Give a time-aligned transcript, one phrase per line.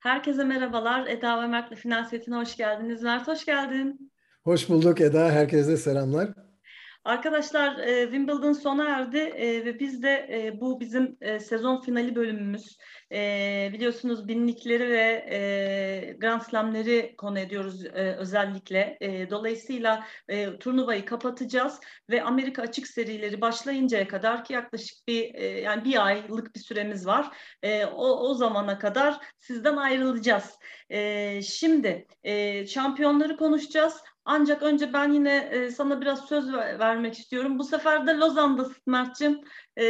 [0.00, 1.06] Herkese merhabalar.
[1.06, 3.02] Eda ve Mert'le Finansiyetine hoş geldiniz.
[3.02, 4.12] Mert hoş geldin.
[4.44, 5.30] Hoş bulduk Eda.
[5.30, 6.47] Herkese selamlar.
[7.08, 12.14] Arkadaşlar e, Wimbledon sona erdi e, ve biz de e, bu bizim e, sezon finali
[12.14, 12.78] bölümümüz.
[13.12, 18.96] E, biliyorsunuz binlikleri ve e, Grand Slam'leri konu ediyoruz e, özellikle.
[19.00, 25.46] E, dolayısıyla e, turnuvayı kapatacağız ve Amerika açık serileri başlayıncaya kadar ki yaklaşık bir e,
[25.46, 27.36] yani bir aylık bir süremiz var.
[27.62, 30.58] E, o, o zamana kadar sizden ayrılacağız.
[30.90, 34.02] E, şimdi e, şampiyonları konuşacağız.
[34.30, 37.58] Ancak önce ben yine e, sana biraz söz ver, vermek istiyorum.
[37.58, 39.40] Bu sefer de Lozan'dasın Mert'cim.
[39.76, 39.84] E,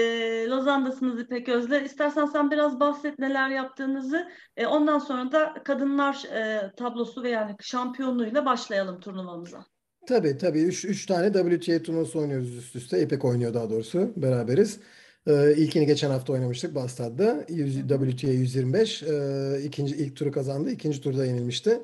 [0.47, 1.85] Lozan'dasınız İpek Öz'le.
[1.85, 4.29] İstersen sen biraz bahset neler yaptığınızı.
[4.57, 9.65] E, ondan sonra da kadınlar e, tablosu ve yani şampiyonluğuyla başlayalım turnuvamıza.
[10.07, 10.63] Tabii tabii.
[10.63, 13.03] Üç, üç tane WTA turnuvası oynuyoruz üst üste.
[13.03, 14.13] İpek oynuyor daha doğrusu.
[14.17, 14.81] Beraberiz.
[15.27, 17.47] Ee, ilkini geçen hafta oynamıştık Bastad'da.
[17.89, 19.03] WTA 125.
[19.03, 20.71] Ee, ikinci, ilk turu kazandı.
[20.71, 21.81] ikinci turda yenilmişti.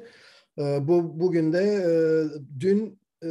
[0.58, 1.90] Ee, bu bugün de e,
[2.60, 3.28] dün e,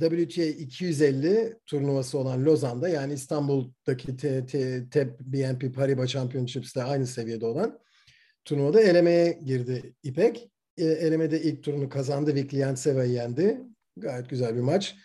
[0.00, 7.46] WTA 250 turnuvası olan Lozan'da yani İstanbul'daki T, T, T, BNP Paribas Championships'te aynı seviyede
[7.46, 7.78] olan
[8.44, 10.50] turnuvada elemeye girdi İpek.
[10.76, 12.34] E, elemede ilk turunu kazandı.
[12.34, 13.60] Vikliyantseva'yı yendi.
[13.96, 14.96] Gayet güzel bir maç.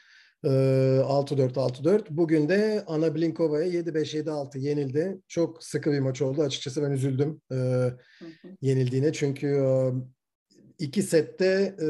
[0.43, 2.05] 6-4 6-4.
[2.09, 5.17] Bugün de Ana Blinkova'ya 7-5 7-6 yenildi.
[5.27, 6.41] Çok sıkı bir maç oldu.
[6.41, 7.41] Açıkçası ben üzüldüm
[8.61, 9.13] yenildiğine.
[9.13, 9.63] Çünkü
[10.79, 11.87] iki sette e,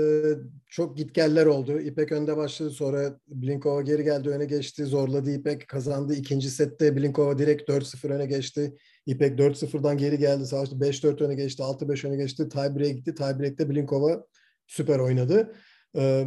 [0.67, 1.79] çok gitgeller oldu.
[1.79, 4.85] İpek önde başladı sonra Blinkova geri geldi öne geçti.
[4.85, 6.13] Zorladı İpek kazandı.
[6.15, 8.73] İkinci sette Blinkova direkt 4-0 öne geçti.
[9.05, 10.45] İpek 4-0'dan geri geldi.
[10.45, 11.63] Savaştı 5-4 öne geçti.
[11.63, 12.49] 6-5 öne geçti.
[12.49, 13.15] Tiebreak'e gitti.
[13.15, 14.25] Tiebreak'te Blinkova
[14.67, 15.55] süper oynadı.
[15.95, 16.25] Ee,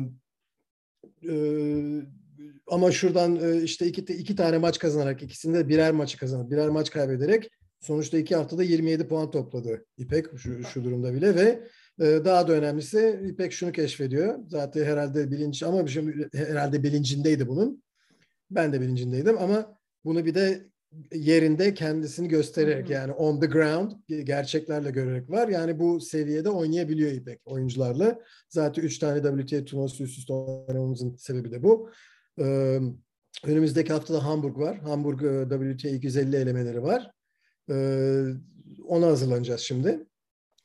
[1.28, 1.34] e,
[2.66, 6.90] ama şuradan e, işte iki, iki tane maç kazanarak ikisinde birer maçı kazanıp birer maç
[6.90, 11.68] kaybederek sonuçta iki haftada 27 puan topladı İpek şu, şu durumda bile ve
[12.00, 14.38] daha da önemlisi İpek şunu keşfediyor.
[14.48, 17.82] Zaten herhalde bilinç ama şimdi herhalde bilincindeydi bunun.
[18.50, 20.66] Ben de bilincindeydim ama bunu bir de
[21.12, 25.48] yerinde kendisini göstererek yani on the ground gerçeklerle görerek var.
[25.48, 28.20] Yani bu seviyede oynayabiliyor İpek oyuncularla.
[28.48, 31.90] Zaten üç tane WTA turnuvası üst üste oynamamızın sebebi de bu.
[32.38, 32.78] Ee,
[33.44, 34.78] önümüzdeki haftada Hamburg var.
[34.78, 37.10] Hamburg e, WTA 250 elemeleri var.
[37.70, 38.24] Ee,
[38.84, 40.06] ona hazırlanacağız şimdi.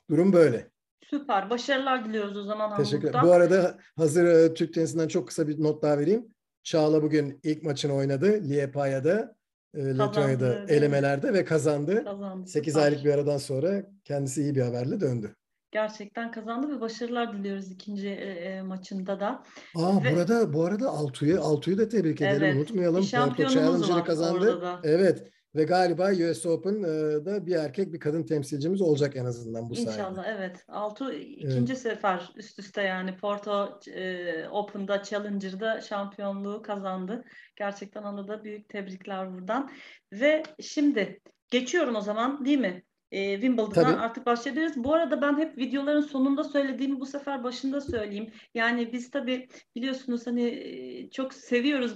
[0.09, 0.71] Durum böyle.
[1.09, 1.49] Süper.
[1.49, 5.83] Başarılar diliyoruz o zaman Teşekkür Bu arada hazır e, Türk tenisinden çok kısa bir not
[5.83, 6.27] daha vereyim.
[6.63, 8.49] Çağla bugün ilk maçını oynadı.
[8.49, 9.35] Liepaya'da,
[9.73, 10.71] e, evet.
[10.71, 12.03] elemelerde ve kazandı.
[12.05, 12.47] kazandı.
[12.47, 12.85] 8 Süper.
[12.85, 15.35] aylık bir aradan sonra kendisi iyi bir haberle döndü.
[15.71, 19.43] Gerçekten kazandı ve başarılar diliyoruz ikinci e, e maçında da.
[19.75, 20.15] Aa ve...
[20.15, 22.43] burada bu arada Altuğ'u Altuğ'u da tebrik ederim.
[22.43, 22.55] Evet.
[22.55, 23.05] Unutmayalım.
[23.11, 24.79] Porto Challenger'ı kazandı.
[24.83, 25.31] Evet.
[25.55, 29.91] Ve galiba US Open'da bir erkek bir kadın temsilcimiz olacak en azından bu sayede.
[29.91, 30.65] İnşallah evet.
[30.67, 31.81] Altu ikinci evet.
[31.81, 37.23] sefer üst üste yani Porto e, Open'da Challenger'da şampiyonluğu kazandı.
[37.55, 39.71] Gerçekten ona da büyük tebrikler buradan.
[40.13, 42.83] Ve şimdi geçiyorum o zaman değil mi?
[43.11, 44.01] E, Wimbledon'dan Tabii.
[44.01, 44.83] artık başlayabiliriz.
[44.83, 48.31] Bu arada ben hep videoların sonunda söylediğimi bu sefer başında söyleyeyim.
[48.53, 51.95] Yani biz tabii biliyorsunuz hani çok seviyoruz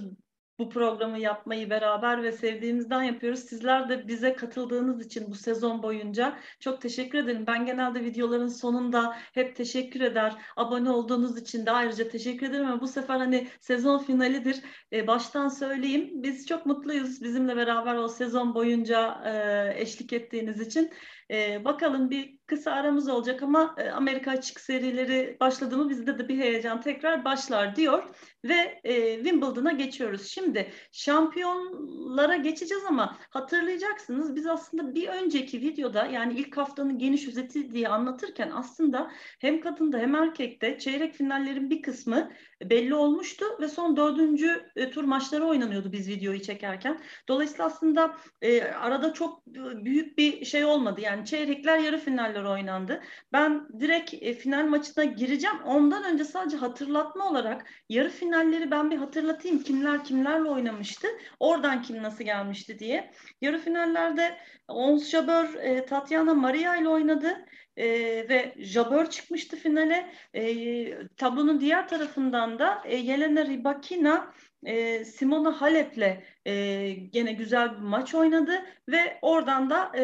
[0.58, 3.40] bu programı yapmayı beraber ve sevdiğimizden yapıyoruz.
[3.40, 7.44] Sizler de bize katıldığınız için bu sezon boyunca çok teşekkür ederim.
[7.46, 10.32] Ben genelde videoların sonunda hep teşekkür eder.
[10.56, 14.62] Abone olduğunuz için de ayrıca teşekkür ederim ama bu sefer hani sezon finalidir.
[14.92, 16.10] E, baştan söyleyeyim.
[16.22, 20.90] Biz çok mutluyuz bizimle beraber o sezon boyunca e, eşlik ettiğiniz için.
[21.30, 26.28] E, bakalım bir kısa aramız olacak ama e, Amerika açık serileri başladı mı bizde de
[26.28, 28.14] bir heyecan tekrar başlar diyor
[28.44, 30.26] ve e, Wimbledon'a geçiyoruz.
[30.26, 37.72] Şimdi şampiyonlara geçeceğiz ama hatırlayacaksınız biz aslında bir önceki videoda yani ilk haftanın geniş özeti
[37.72, 39.10] diye anlatırken aslında
[39.40, 42.30] hem kadında hem erkekte çeyrek finallerin bir kısmı
[42.62, 47.00] belli olmuştu ve son dördüncü e, tur maçları oynanıyordu biz videoyu çekerken.
[47.28, 51.00] Dolayısıyla aslında e, arada çok e, büyük bir şey olmadı.
[51.00, 53.02] Yani çeyrekler yarı finaller oynandı.
[53.32, 55.62] Ben direkt e, final maçına gireceğim.
[55.64, 59.62] Ondan önce sadece hatırlatma olarak yarı finalleri ben bir hatırlatayım.
[59.62, 61.08] Kimler kimlerle oynamıştı.
[61.40, 63.10] Oradan kim nasıl gelmişti diye.
[63.40, 67.46] Yarı finallerde Ons Jabeur e, Tatiana Maria ile oynadı
[67.76, 67.86] e,
[68.28, 70.12] ve Jabeur çıkmıştı finale.
[70.34, 74.32] E, tablonun diğer tarafından da e, Yelena Rybakina
[74.66, 78.52] e, Simona Halep'le e, gene güzel bir maç oynadı
[78.88, 80.02] ve oradan da e,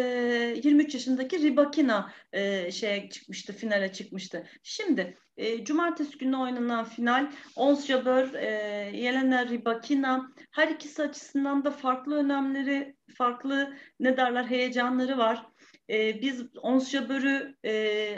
[0.65, 4.47] 23 yaşındaki Ribakina e, şeye çıkmıştı, finale çıkmıştı.
[4.63, 8.47] Şimdi e, cumartesi günü oynanan final Ons Jabeur, e,
[8.97, 15.52] Yelena Ribakina her ikisi açısından da farklı önemleri, farklı ne derler heyecanları var.
[15.91, 17.73] E, biz Ons Jabeur'ü e,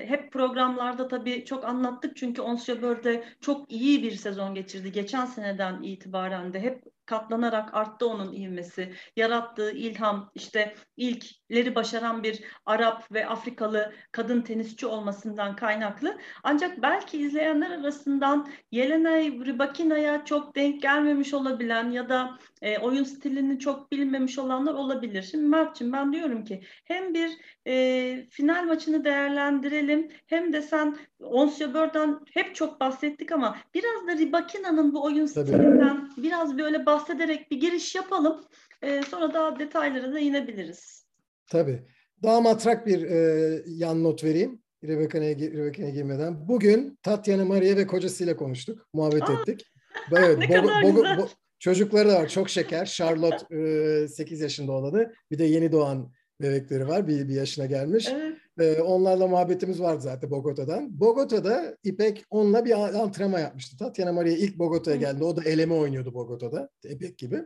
[0.08, 4.92] hep programlarda tabii çok anlattık çünkü Ons Jabeur çok iyi bir sezon geçirdi.
[4.92, 8.94] Geçen seneden itibaren de hep katlanarak arttı onun ivmesi.
[9.16, 16.18] Yarattığı ilham işte ilkleri başaran bir Arap ve Afrikalı kadın tenisçi olmasından kaynaklı.
[16.42, 23.58] Ancak belki izleyenler arasından Yelena Rybakina'ya çok denk gelmemiş olabilen ya da e, oyun stilini
[23.58, 25.22] çok bilmemiş olanlar olabilir.
[25.22, 27.30] Şimdi Mert'ciğim ben diyorum ki hem bir
[27.66, 34.22] e, final maçını değerlendirelim hem de sen Ons Jabeur'den hep çok bahsettik ama biraz da
[34.22, 35.48] Rybakina'nın bu oyun Tabii.
[35.48, 38.44] stilinden biraz böyle bahsederek bir giriş yapalım.
[38.82, 41.06] E, sonra daha detaylara da inebiliriz.
[41.46, 41.82] Tabii.
[42.22, 44.62] Daha matrak bir e, yan not vereyim.
[44.84, 46.48] Rebecca'ya Rebecca girmeden.
[46.48, 48.88] Bugün Tatyana Maria ve kocasıyla konuştuk.
[48.92, 49.66] Muhabbet Aa, ettik.
[50.12, 50.38] Evet,
[50.82, 51.28] Bogo, Bogo,
[51.64, 52.28] çocukları da var.
[52.28, 52.86] Çok şeker.
[52.86, 53.56] Charlotte
[54.04, 55.12] e, 8 yaşında olanı.
[55.30, 57.08] Bir de yeni doğan bebekleri var.
[57.08, 58.08] Bir, bir yaşına gelmiş.
[58.12, 58.36] Evet.
[58.60, 61.00] Ee, onlarla muhabbetimiz vardı zaten Bogota'dan.
[61.00, 63.76] Bogota'da İpek onunla bir antrenman yapmıştı.
[63.76, 65.24] Tatyana Maria ilk Bogota'ya geldi.
[65.24, 66.68] O da eleme oynuyordu Bogota'da.
[66.84, 67.44] İpek gibi.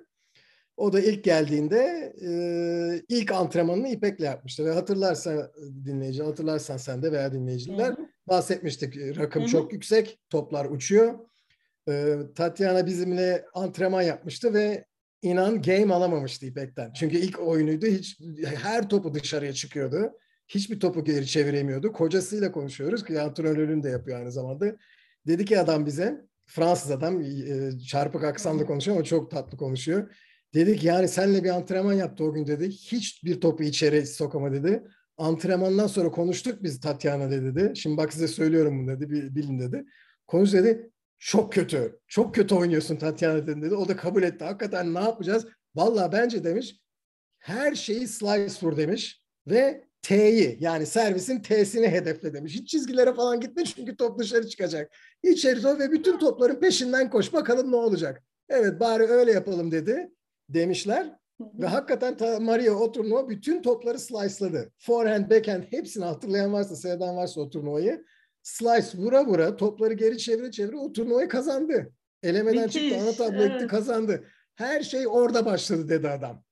[0.76, 2.30] O da ilk geldiğinde e,
[3.08, 4.64] ilk antrenmanını İpek'le yapmıştı.
[4.64, 5.52] Ve hatırlarsan
[5.84, 7.94] dinleyici, hatırlarsan sen de veya dinleyiciler
[8.28, 8.96] bahsetmiştik.
[8.96, 9.50] Rakım Hı-hı.
[9.50, 11.18] çok yüksek, toplar uçuyor.
[11.88, 14.84] E, Tatyana bizimle antrenman yapmıştı ve
[15.22, 16.92] inan game alamamıştı İpek'ten.
[16.92, 17.86] Çünkü ilk oyunuydu.
[17.86, 20.12] Hiç her topu dışarıya çıkıyordu.
[20.48, 21.92] Hiçbir topu geri çeviremiyordu.
[21.92, 24.76] Kocasıyla konuşuyoruz ki antrenörünü de yapıyor aynı zamanda.
[25.26, 30.14] Dedi ki adam bize Fransız adam e, çarpık aksanla konuşuyor ama çok tatlı konuşuyor.
[30.54, 32.68] Dedik yani senle bir antrenman yaptı o gün dedi.
[32.68, 34.82] Hiçbir topu içeri sokama dedi.
[35.16, 37.72] Antrenmandan sonra konuştuk biz Tatyana dedi.
[37.76, 39.34] Şimdi bak size söylüyorum bunu dedi.
[39.34, 39.84] Bilin dedi.
[40.26, 42.00] Konuş dedi çok kötü.
[42.06, 43.74] Çok kötü oynuyorsun Tatyana dedi.
[43.74, 44.44] O da kabul etti.
[44.44, 45.46] Hakikaten ne yapacağız?
[45.74, 46.80] Valla bence demiş
[47.38, 52.54] her şeyi slice vur demiş ve T'yi yani servisin T'sini hedefle demiş.
[52.54, 54.92] Hiç çizgilere falan gitme çünkü top dışarı çıkacak.
[55.22, 58.22] İçeri top ve bütün topların peşinden koş bakalım ne olacak.
[58.48, 60.10] Evet bari öyle yapalım dedi
[60.48, 61.16] demişler.
[61.40, 64.72] Ve hakikaten Maria o turnuva bütün topları slice'ladı.
[64.78, 68.04] Forehand, backhand hepsini hatırlayan varsa, seyreden varsa o turnuvayı
[68.42, 71.92] slice vura vura topları geri çevire çevire o turnuvayı kazandı.
[72.22, 73.52] Elemeden Müthiş, çıktı, ana tablo evet.
[73.52, 74.24] etti, kazandı.
[74.54, 76.44] Her şey orada başladı dedi adam.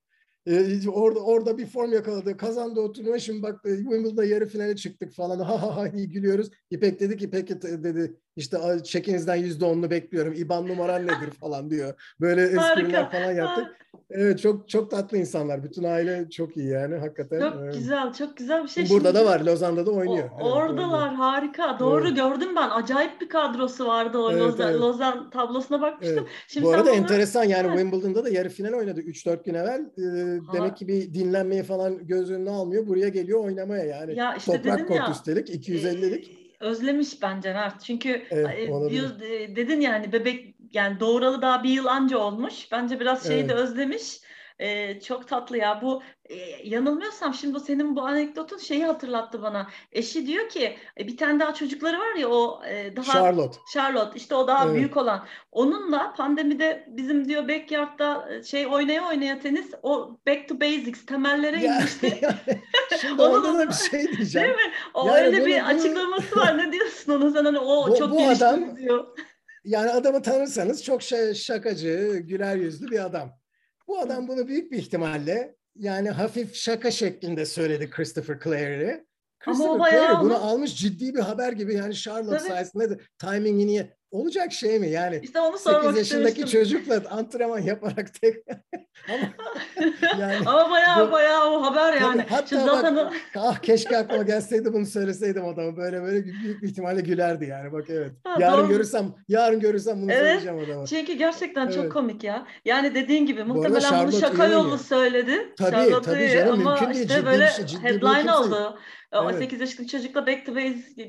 [0.47, 2.37] Ee, orada orada bir form yakaladı.
[2.37, 3.19] Kazandı o turnuva.
[3.19, 5.38] Şimdi bak e, Wimbledon'da yarı finale çıktık falan.
[5.38, 6.50] Ha ha ha iyi gülüyoruz.
[6.71, 10.35] İpek dedi ki peki dedi işte çekinizden yüzde onunu bekliyorum.
[10.37, 12.15] İban numaran nedir falan diyor.
[12.21, 13.87] Böyle espriler falan yaptık.
[14.11, 15.65] Evet çok çok tatlı insanlar.
[15.65, 17.41] Bütün aile çok iyi yani hakikaten.
[17.41, 17.75] Çok evet.
[17.75, 18.88] güzel, çok güzel bir şey.
[18.91, 20.31] Burada Şimdi, da var, Lozan'da da oynuyor.
[20.41, 21.77] O, oradalar evet, harika.
[21.79, 22.17] Doğru evet.
[22.17, 22.71] gördüm ben.
[22.71, 24.81] Acayip bir kadrosu vardı o evet, Lozan, evet.
[24.81, 26.19] Lozan tablosuna bakmıştım.
[26.19, 26.29] Evet.
[26.49, 26.97] Şimdi Bu arada bana...
[26.97, 27.79] enteresan yani evet.
[27.79, 29.81] Wimbledon'da da yarı final oynadı 3-4 gün evvel.
[29.99, 32.87] Ee, demek ki bir dinlenmeyi falan göz önüne almıyor.
[32.87, 34.19] Buraya geliyor oynamaya yani.
[34.19, 36.31] Ya işte Toprak kort ya, üstelik 250'lik.
[36.31, 37.85] E, özlemiş bence Mert.
[37.85, 39.11] Çünkü evet, diyor,
[39.57, 42.73] dedin yani bebek yani doğuralı daha bir yıl anca olmuş.
[42.73, 43.51] Bence biraz şeyi evet.
[43.51, 44.21] de özlemiş.
[44.58, 45.82] Ee, çok tatlı ya.
[45.82, 49.70] Bu e, yanılmıyorsam şimdi bu senin bu anekdotun şeyi hatırlattı bana.
[49.93, 53.58] Eşi diyor ki e, bir tane daha çocukları var ya o e, daha Charlotte.
[53.73, 54.75] Charlotte işte o daha evet.
[54.75, 55.26] büyük olan.
[55.53, 61.64] Onunla pandemide bizim diyor backyard'da e, şey oynaya oynaya tenis o back to basics temellere
[61.64, 62.20] inmişti.
[63.01, 64.48] şimdi orada da bir şey diyeceğim.
[64.48, 64.72] Değil mi?
[64.94, 65.67] O yani öyle bunu, bir bunu...
[65.67, 66.58] açıklaması var.
[66.58, 69.06] Ne diyorsun onu sen hani o bu, çok bu adam, diyor.
[69.65, 71.03] Yani adamı tanırsanız çok
[71.34, 73.32] şakacı, güler yüzlü bir adam.
[73.88, 79.05] Bu adam bunu büyük bir ihtimalle yani hafif şaka şeklinde söyledi Christopher Clary.
[79.38, 82.48] Christopher Clary bunu almış ciddi bir haber gibi yani Charlotte Tabii.
[82.48, 84.89] sayesinde de timingini Olacak şey mi?
[84.89, 88.36] Yani işte onu 8 yaşındaki çocukla antrenman yaparak tek
[89.08, 89.19] ama,
[90.20, 92.22] yani, ama bayağı bu, bayağı o haber yani.
[92.22, 92.96] Tabii, hatta Şimdi zaten...
[92.96, 95.77] bak, ah keşke aklıma gelseydi bunu söyleseydim adama.
[95.77, 97.72] Böyle böyle büyük bir ihtimalle gülerdi yani.
[97.72, 98.13] Bak evet.
[98.25, 98.69] Ha, yarın doğru.
[98.69, 100.86] görürsem yarın görürsem bunu evet, söyleyeceğim adama.
[100.86, 101.75] Çünkü gerçekten evet.
[101.75, 102.46] çok komik ya.
[102.65, 105.55] Yani dediğin gibi muhtemelen bu bunu şaka yolu söyledi.
[105.58, 108.79] Tabii tabii canım ama mümkün işte Böyle ciddi, ciddi headline oldu.
[109.13, 109.39] Evet.
[109.39, 110.55] 8 yaşındaki çocukla back to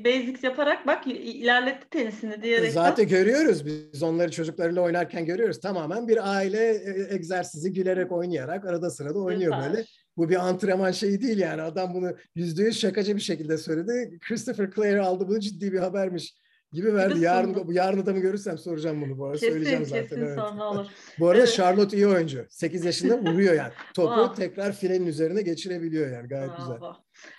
[0.04, 2.72] basics yaparak bak ilerletti tenisini diyerek.
[2.72, 5.60] Zaten görüyoruz biz onları çocuklarıyla oynarken görüyoruz.
[5.60, 9.72] Tamamen bir aile e, egzersizi gülerek oynayarak arada sırada oynuyor Güzel.
[9.72, 9.84] böyle.
[10.16, 11.62] Bu bir antrenman şeyi değil yani.
[11.62, 14.18] Adam bunu yüzde yüz şakacı bir şekilde söyledi.
[14.28, 16.34] Christopher Clare aldı bunu ciddi bir habermiş
[16.72, 17.14] gibi verdi.
[17.14, 17.72] Gibi yarın sundu.
[17.72, 19.38] yarın adamı görürsem soracağım bunu bu arada.
[19.38, 20.02] Kesin Söyleyeceğim zaten.
[20.02, 20.34] kesin evet.
[20.34, 20.86] sonra olur.
[21.18, 21.52] Bu arada Evet.
[21.52, 22.46] Charlotte iyi oyuncu.
[22.50, 23.72] 8 yaşında vuruyor yani.
[23.94, 26.28] Topu tekrar filenin üzerine geçirebiliyor yani.
[26.28, 26.78] Gayet güzel.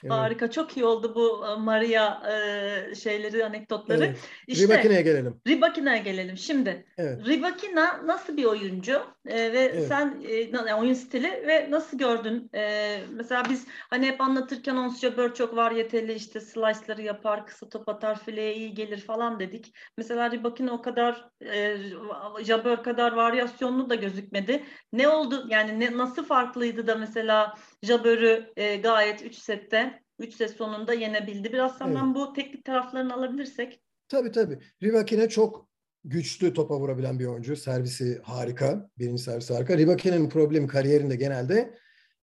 [0.04, 0.12] Evet.
[0.12, 4.06] Harika çok iyi oldu bu e, Maria e, şeyleri anekdotları.
[4.06, 4.18] Evet.
[4.48, 5.42] İşte Ribakina'ya gelelim.
[5.48, 6.86] Ribakina'ya gelelim şimdi.
[6.98, 7.26] Evet.
[7.26, 9.88] Ribakina nasıl bir oyuncu Ee, ve Evet.
[9.88, 12.50] sen e, yani oyun stili ve nasıl gördün?
[12.56, 17.90] Ee, mesela biz hani hep anlatırken Ons Jabeur çok varyeteli işte slice'ları yapar, kısa top
[17.90, 19.74] atar, fileye iyi gelir falan dedik.
[19.98, 21.78] Mesela Ribakina o kadar e,
[22.44, 24.64] Jabeur kadar varyasyonlu da gözükmedi.
[24.94, 30.52] Ne oldu yani ne, nasıl farklıydı da mesela Jabeur'ü e, gayet 3 sette 3 set
[30.52, 31.54] sonunda yenebildi.
[31.54, 33.82] Biraz senden bu teknik taraflarını alabilirsek.
[34.08, 34.60] Tabii tabii.
[34.84, 35.69] Ribakina çok
[36.03, 37.56] güçlü topa vurabilen bir oyuncu.
[37.56, 38.89] Servisi harika.
[38.98, 39.77] Birinci servisi harika.
[39.77, 41.74] Ribakina'nın problemi kariyerinde genelde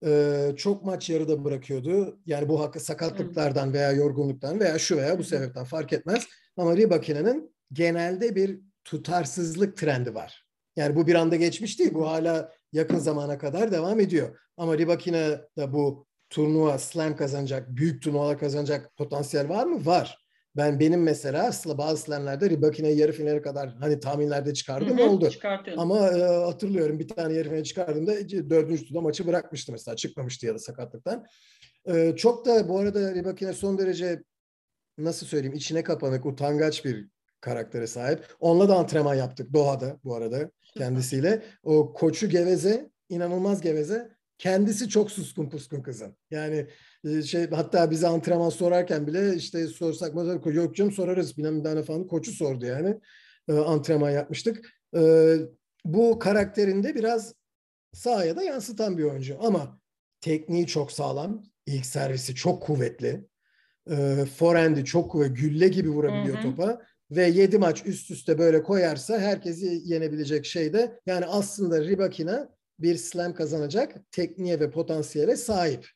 [0.06, 2.18] e, çok maç yarıda bırakıyordu.
[2.26, 6.26] Yani bu hakkı sakatlıklardan veya yorgunluktan veya şu veya bu sebepten fark etmez.
[6.56, 10.44] Ama Ribakina'nın genelde bir tutarsızlık trendi var.
[10.76, 11.94] Yani bu bir anda geçmiş değil.
[11.94, 14.38] Bu hala yakın zamana kadar devam ediyor.
[14.56, 19.86] Ama Ribakina da bu turnuva slam kazanacak, büyük turnuvalar kazanacak potansiyel var mı?
[19.86, 20.23] Var.
[20.56, 25.08] Ben benim mesela sla- bazı slamlerde Ribakina'yı yarı finale kadar hani tahminlerde çıkardım Hı hı,
[25.08, 25.30] oldu.
[25.76, 29.96] Ama e, hatırlıyorum bir tane yarı finale çıkardığımda e, dördüncü turda maçı bırakmıştı mesela.
[29.96, 31.24] Çıkmamıştı ya da sakatlıktan.
[31.86, 34.22] E, çok da bu arada Ribakina son derece
[34.98, 37.08] nasıl söyleyeyim içine kapanık, utangaç bir
[37.40, 38.26] karaktere sahip.
[38.40, 41.42] Onunla da antrenman yaptık Doha'da bu arada kendisiyle.
[41.62, 44.10] O koçu geveze, inanılmaz geveze.
[44.38, 46.16] Kendisi çok suskun puskun kızın.
[46.30, 46.66] Yani
[47.26, 50.14] şey hatta bize antrenman sorarken bile işte sorsak
[50.46, 53.00] yok canım sorarız bilmem tane falan koçu sordu yani.
[53.48, 54.70] E, antrenman yapmıştık.
[54.96, 55.34] E,
[55.84, 57.34] bu karakterinde biraz
[57.92, 59.80] sahaya da yansıtan bir oyuncu ama
[60.20, 61.44] tekniği çok sağlam.
[61.66, 63.26] İlk servisi çok kuvvetli.
[63.90, 65.34] E, forehand'i çok kuvvetli.
[65.34, 66.42] Gülle gibi vurabiliyor Hı hı.
[66.42, 66.82] topa.
[67.10, 72.96] Ve 7 maç üst üste böyle koyarsa herkesi yenebilecek şey de yani aslında Ribakina bir
[72.96, 75.88] slam kazanacak tekniğe ve potansiyele sahip.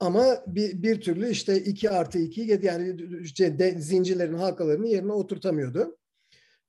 [0.00, 5.98] Ama bir, bir türlü işte 2 artı 2 yani işte de, zincirlerin halkalarını yerine oturtamıyordu.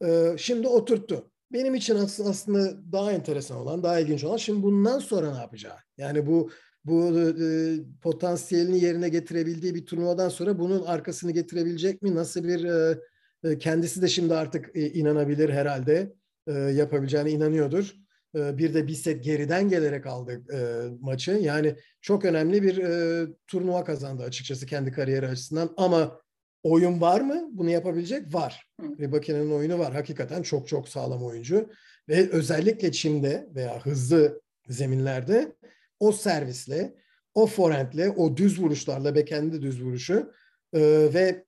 [0.06, 1.32] Ee, şimdi oturttu.
[1.52, 5.78] Benim için as- aslında daha enteresan olan, daha ilginç olan şimdi bundan sonra ne yapacağı.
[5.98, 6.52] Yani bu
[6.86, 7.26] bu e,
[8.02, 12.16] potansiyelini yerine getirebildiği bir turnuvadan sonra bunun arkasını getirebilecek mi?
[12.16, 13.00] Nasıl bir e,
[13.44, 16.14] e, kendisi de şimdi artık e, inanabilir herhalde.
[16.48, 17.94] E, yapabileceğine inanıyordur.
[18.36, 20.60] E, bir de bir set geriden gelerek aldı e,
[21.00, 21.32] maçı.
[21.32, 25.74] Yani çok önemli bir e, turnuva kazandı açıkçası kendi kariyeri açısından.
[25.78, 26.22] Ama
[26.64, 27.50] oyun var mı?
[27.52, 28.34] Bunu yapabilecek?
[28.34, 28.68] Var.
[28.82, 29.94] Ribakina'nın oyunu var.
[29.94, 31.70] Hakikaten çok çok sağlam oyuncu.
[32.10, 35.56] Ve özellikle Çim'de veya hızlı zeminlerde
[36.00, 36.96] o servisle,
[37.34, 40.32] o forehandle, o düz vuruşlarla ve kendi düz vuruşu
[40.74, 40.80] e,
[41.14, 41.46] ve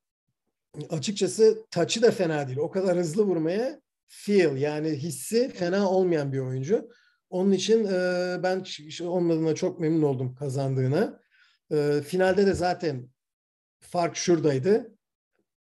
[0.89, 2.57] açıkçası taçı da fena değil.
[2.57, 6.89] O kadar hızlı vurmaya feel yani hissi fena olmayan bir oyuncu.
[7.30, 8.66] Onun için e, ben
[9.01, 11.20] onun adına çok memnun oldum kazandığına.
[11.72, 13.10] E, finalde de zaten
[13.80, 14.96] fark şuradaydı.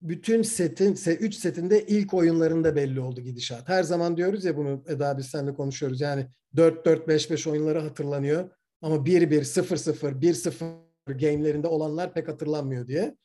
[0.03, 3.69] Bütün setin, 3 setinde ilk oyunlarında belli oldu gidişat.
[3.69, 6.01] Her zaman diyoruz ya bunu Eda biz seninle konuşuyoruz.
[6.01, 8.51] Yani 4-4-5-5 oyunları hatırlanıyor.
[8.83, 10.75] Ama 1-1, 0-0, 1-0
[11.07, 13.17] game'lerinde olanlar pek hatırlanmıyor diye.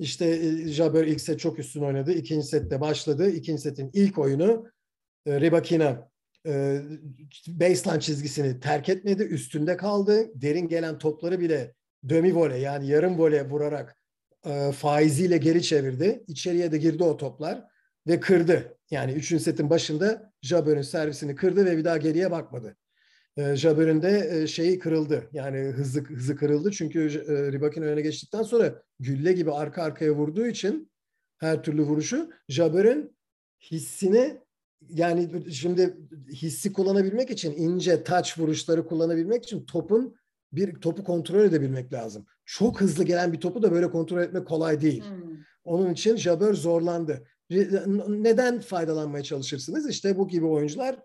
[0.00, 2.12] İşte e, Jabeur ilk set çok üstün oynadı.
[2.12, 3.30] İkinci sette başladı.
[3.30, 4.66] İkinci setin ilk oyunu
[5.26, 6.10] e, Rybakina
[6.46, 6.80] e,
[7.46, 9.22] baseline çizgisini terk etmedi.
[9.22, 10.30] Üstünde kaldı.
[10.34, 13.96] Derin gelen topları bile demi voley yani yarım voley vurarak
[14.74, 16.24] faiziyle geri çevirdi.
[16.26, 17.64] İçeriye de girdi o toplar
[18.06, 18.78] ve kırdı.
[18.90, 22.76] Yani üçüncü setin başında Jabeur'ün servisini kırdı ve bir daha geriye bakmadı.
[23.36, 25.28] E, de e, şeyi kırıldı.
[25.32, 26.70] Yani hızı hızı kırıldı.
[26.70, 30.90] Çünkü e, Rybakina öne geçtikten sonra gülle gibi arka arkaya vurduğu için
[31.38, 33.16] her türlü vuruşu Jabeur'ün
[33.70, 34.40] hissini
[34.88, 35.96] yani şimdi
[36.32, 40.16] hissi kullanabilmek için ince touch vuruşları kullanabilmek için topun
[40.52, 42.26] bir topu kontrol edebilmek lazım.
[42.44, 45.04] Çok hızlı gelen bir topu da böyle kontrol etmek kolay değil.
[45.04, 45.36] Hmm.
[45.64, 47.26] Onun için Jabeur zorlandı.
[48.08, 49.88] Neden faydalanmaya çalışırsınız?
[49.88, 50.96] İşte bu gibi oyuncular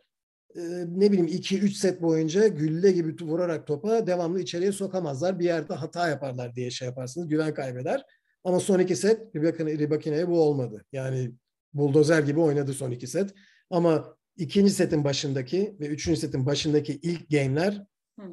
[0.88, 5.39] ne bileyim 2-3 set boyunca gülle gibi vurarak topa devamlı içeriye sokamazlar.
[5.39, 7.27] Bir yerde hata yaparlar diye şey yaparsınız.
[7.27, 8.05] Güven kaybeder.
[8.43, 10.85] Ama son iki set Rybakina'ya bu olmadı.
[10.91, 11.31] Yani
[11.74, 13.33] buldozer gibi oynadı son iki set.
[13.69, 17.83] Ama ikinci setin başındaki ve üçüncü setin başındaki ilk game'ler
[18.19, 18.31] Hmm.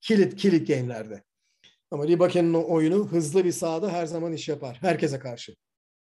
[0.00, 1.22] kilit kilit game'lerde.
[1.90, 4.78] Ama Rybakina'nın oyunu hızlı bir sahada her zaman iş yapar.
[4.80, 5.54] Herkese karşı.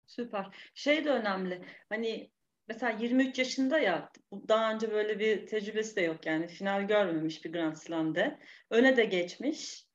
[0.07, 0.47] Süper.
[0.75, 1.63] Şey de önemli.
[1.89, 2.31] Hani
[2.69, 4.11] mesela 23 yaşında ya
[4.49, 8.39] daha önce böyle bir tecrübesi de yok yani final görmemiş bir Grand Slam'de.
[8.71, 9.87] Öne de geçmiş.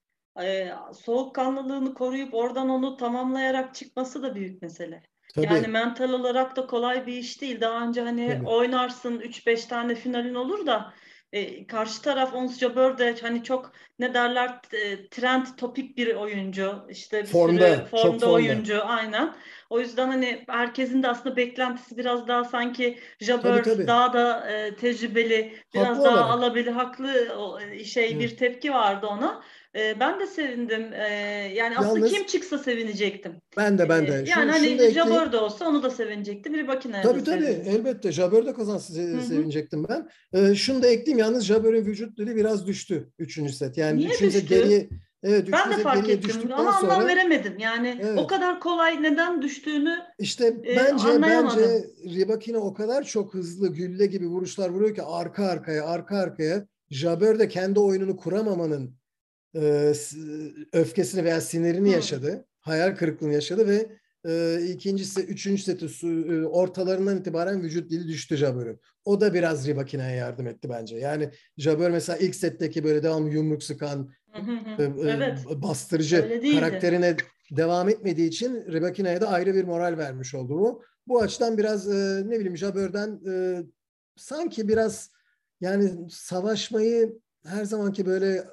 [0.41, 5.03] Ee, soğukkanlılığını koruyup oradan onu tamamlayarak çıkması da büyük mesele.
[5.36, 5.45] Tabii.
[5.45, 7.62] Yani mental olarak da kolay bir iş değil.
[7.62, 8.47] Daha önce hani Tabii.
[8.47, 10.93] oynarsın 3-5 tane finalin olur da
[11.31, 16.86] e, karşı taraf Ons Jabeur de hani çok ne derler e, trend topik bir oyuncu.
[16.89, 18.86] işte bir formda, sürü formda çok oyuncu formda.
[18.86, 19.36] aynen.
[19.69, 23.88] O yüzden hani herkesin de aslında beklentisi biraz daha sanki Jabeur tabii, tabii.
[23.88, 26.29] daha da e, tecrübeli, biraz haklı daha olarak.
[26.29, 27.27] alabilir, haklı
[27.72, 28.19] e, şey Hı.
[28.19, 29.43] bir tepki vardı ona.
[29.77, 30.93] E, ben de sevindim.
[30.93, 31.07] E,
[31.55, 33.31] yani Yalnız, aslında kim çıksa sevinecektim.
[33.57, 34.12] Ben de ben de.
[34.12, 35.31] E, yani şunu, hani şunu ekleyeyim.
[35.31, 36.53] de olsa onu da sevinecektim.
[36.53, 37.72] Bir bakine Tabii tabii sevindim.
[37.72, 38.12] elbette.
[38.12, 40.10] Jabeur de kazansa se- sevinecektim ben.
[40.34, 41.19] E, şunu da ekleyeyim.
[41.19, 43.51] Yalnız Jabeur'ün vücut dili biraz düştü 3.
[43.51, 43.77] set.
[43.77, 44.39] Yani Niye düştü?
[44.39, 44.89] geriye
[45.24, 47.60] Evet, ben de fark ettim ama sonra, anlam veremedim.
[47.60, 48.19] Yani evet.
[48.19, 54.05] o kadar kolay neden düştüğünü işte bence e, bence Ribakina o kadar çok hızlı gülle
[54.05, 58.96] gibi vuruşlar vuruyor ki arka arkaya arka arkaya Jabeur de kendi oyununu kuramamanın
[59.61, 59.93] e,
[60.73, 62.45] öfkesini veya sinirini yaşadı.
[62.59, 63.89] Hayal kırıklığını yaşadı ve
[64.27, 68.79] e, ikincisi, üçüncü seti e, ortalarından itibaren vücut dili düştü Jabeur'ün.
[69.05, 70.97] O da biraz Ribakina'ya yardım etti bence.
[70.97, 74.09] Yani Jabeur mesela ilk setteki böyle devam yumruk sıkan,
[74.79, 75.39] e, evet.
[75.55, 77.15] bastırıcı karakterine
[77.51, 80.83] devam etmediği için Ribakina'ya da ayrı bir moral vermiş oldu bu.
[81.07, 81.87] Bu açıdan biraz
[82.25, 83.19] ne bileyim Jabeur'den
[84.15, 85.09] sanki biraz
[85.61, 88.43] yani savaşmayı her zamanki böyle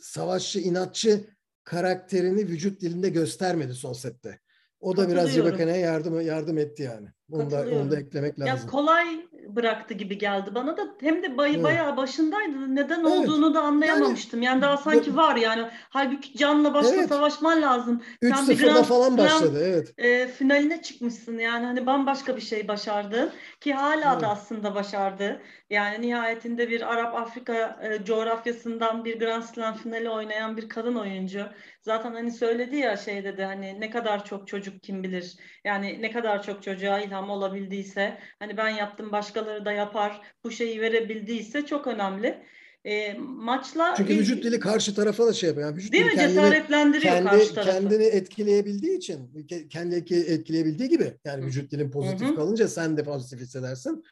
[0.00, 1.24] savaşçı, inatçı
[1.64, 4.40] karakterini vücut dilinde göstermedi son sette.
[4.80, 7.08] O da biraz Ribakana'ya yardım yardım etti yani.
[7.32, 8.56] Onu da, onu da eklemek lazım.
[8.56, 9.06] Ya kolay
[9.48, 11.64] bıraktı gibi geldi bana da hem de bay, evet.
[11.64, 12.76] bayağı başındaydı.
[12.76, 13.10] Neden evet.
[13.10, 14.42] olduğunu da anlayamamıştım.
[14.42, 15.68] Yani, yani daha sanki var yani.
[15.90, 17.08] Halbuki canla başla evet.
[17.08, 18.02] savaşman lazım.
[18.22, 19.94] 3-0'da falan başladı evet.
[19.98, 24.22] E, finaline çıkmışsın yani hani bambaşka bir şey başardı ki hala evet.
[24.22, 25.42] da aslında başardı.
[25.70, 31.46] Yani nihayetinde bir Arap Afrika e, coğrafyasından bir Grand Slam finali oynayan bir kadın oyuncu.
[31.82, 35.36] Zaten hani söyledi ya şey dedi hani ne kadar çok çocuk kim bilir.
[35.64, 40.80] Yani ne kadar çok çocuğa ilham olabildiyse hani ben yaptım başkaları da yapar bu şeyi
[40.80, 42.42] verebildiyse çok önemli.
[42.84, 45.68] E, maçla Çünkü vücut dili karşı tarafa da şey yapıyor.
[45.68, 46.10] Yani vücut değil mi?
[46.14, 47.70] Kendini, Cesaretlendiriyor kendi, karşı tarafı.
[47.70, 52.36] Kendini etkileyebildiği için, kendi etkileyebildiği gibi yani vücut dilin pozitif Hı-hı.
[52.36, 54.04] kalınca sen de pozitif hissedersin.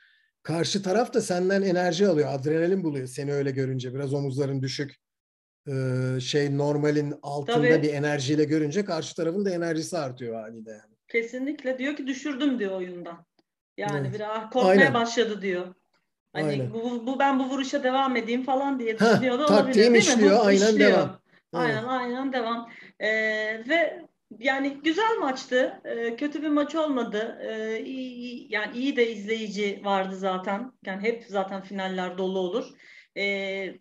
[0.43, 3.95] Karşı taraf da senden enerji alıyor, adrenalin buluyor seni öyle görünce.
[3.95, 4.97] Biraz omuzların düşük,
[6.21, 7.83] şey normalin altında Tabii.
[7.83, 10.98] bir enerjiyle görünce karşı tarafın da enerjisi artıyor haliyle yani.
[11.09, 13.27] Kesinlikle diyor ki düşürdüm diyor oyundan.
[13.77, 14.15] Yani evet.
[14.15, 14.95] biraz korkmaya Aynen.
[14.95, 15.75] başladı diyor.
[16.33, 19.99] Hani bu, bu ben bu vuruşa devam edeyim falan diye düşünüyor da olabilir değil mi?
[19.99, 20.91] işliyor, aynen işliyor.
[20.91, 21.21] devam.
[21.53, 21.89] Aynen evet.
[21.89, 22.71] aynen devam.
[23.01, 23.09] Ee,
[23.69, 24.03] ve
[24.39, 25.81] yani güzel maçtı.
[25.85, 27.39] Ee, kötü bir maç olmadı.
[27.43, 30.73] Ee, iyi, yani iyi de izleyici vardı zaten.
[30.87, 32.67] Yani hep zaten finaller dolu olur.
[33.17, 33.75] Ee,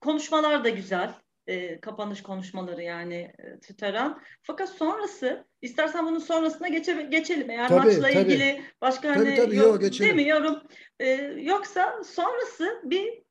[0.00, 1.14] konuşmalar da güzel
[1.46, 4.18] e, kapanış konuşmaları yani e, Tüteren.
[4.42, 7.50] Fakat sonrası istersen bunun sonrasına geçe, geçelim.
[7.50, 8.18] Eğer tabii, maçla tabii.
[8.18, 10.62] ilgili başka tabii, hani tabii, yok, yok demiyorum.
[11.00, 13.22] E, yoksa sonrası bir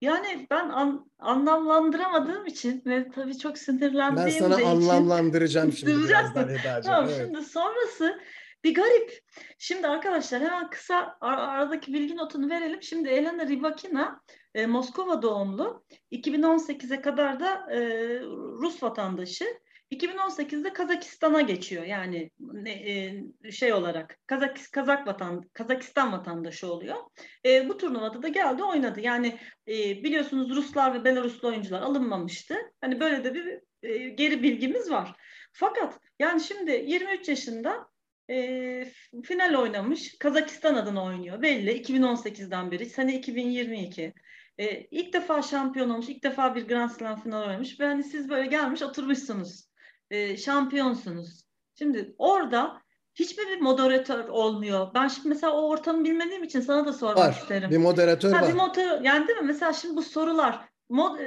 [0.00, 6.48] yani ben an, anlamlandıramadığım için ve tabii çok sinirlendiğim Ben sana için, anlamlandıracağım şimdi birazdan
[6.48, 6.82] Eda'cığım.
[6.82, 7.20] tamam, evet.
[7.24, 8.20] Şimdi sonrası
[8.64, 9.20] bir garip.
[9.58, 12.82] Şimdi arkadaşlar hemen kısa ar- aradaki bilgi notunu verelim.
[12.82, 14.20] Şimdi Elena Rybakina
[14.54, 15.84] e, Moskova doğumlu.
[16.12, 17.80] 2018'e kadar da e,
[18.62, 19.44] Rus vatandaşı.
[19.92, 21.84] 2018'de Kazakistan'a geçiyor.
[21.84, 22.30] Yani
[22.66, 26.96] e, şey olarak Kazak Kazak vatan Kazakistan vatandaşı oluyor.
[27.46, 29.00] E, bu turnuvada da geldi oynadı.
[29.00, 29.72] Yani e,
[30.04, 32.56] biliyorsunuz Ruslar ve Belaruslu oyuncular alınmamıştı.
[32.80, 35.16] Hani böyle de bir e, geri bilgimiz var.
[35.52, 37.88] Fakat yani şimdi 23 yaşında
[38.30, 38.84] e,
[39.24, 40.18] final oynamış.
[40.18, 41.42] Kazakistan adına oynuyor.
[41.42, 42.86] Belli 2018'den beri.
[42.86, 44.14] Sene 2022.
[44.58, 46.08] E, ilk defa şampiyon olmuş.
[46.08, 47.80] ilk defa bir Grand Slam final oynamış.
[47.80, 49.68] Ve hani siz böyle gelmiş oturmuşsunuz.
[50.10, 51.42] E, şampiyonsunuz.
[51.74, 52.82] Şimdi orada
[53.14, 54.94] hiçbir bir moderatör olmuyor.
[54.94, 57.32] Ben şimdi mesela o ortamı bilmediğim için sana da sormak var.
[57.32, 57.70] isterim.
[57.70, 58.48] Bir moderatör ha, var.
[58.48, 59.46] Bir motor, yani değil mi?
[59.46, 61.18] Mesela şimdi bu sorular mod,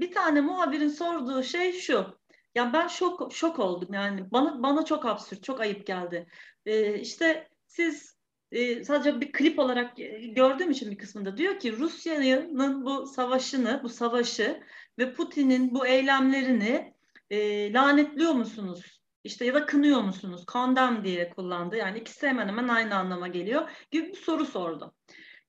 [0.00, 2.18] bir tane muhabirin sorduğu şey şu.
[2.54, 6.26] Ya ben şok şok oldum yani bana bana çok absürt, çok ayıp geldi.
[6.66, 8.17] Ee, işte siz
[8.52, 9.96] e, sadece bir klip olarak
[10.36, 14.62] gördüğüm için bir kısmında diyor ki Rusya'nın bu savaşını, bu savaşı
[14.98, 16.94] ve Putin'in bu eylemlerini
[17.30, 19.00] e, lanetliyor musunuz?
[19.24, 20.44] İşte ya da kınıyor musunuz?
[20.52, 21.76] Condemn diye kullandı.
[21.76, 24.94] Yani ikisi hemen hemen aynı anlama geliyor gibi bir soru sordu.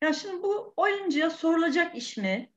[0.02, 2.52] Yani şimdi bu oyuncuya sorulacak iş mi?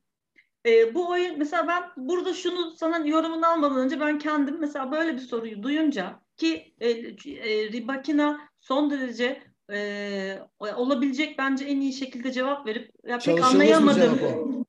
[0.65, 5.13] E, bu oyun mesela ben burada şunu sana yorumunu almadan önce ben kendim mesela böyle
[5.13, 12.31] bir soruyu duyunca ki e, e, Ribakina son derece e, olabilecek bence en iyi şekilde
[12.31, 14.19] cevap verip ya pek anlayamadım.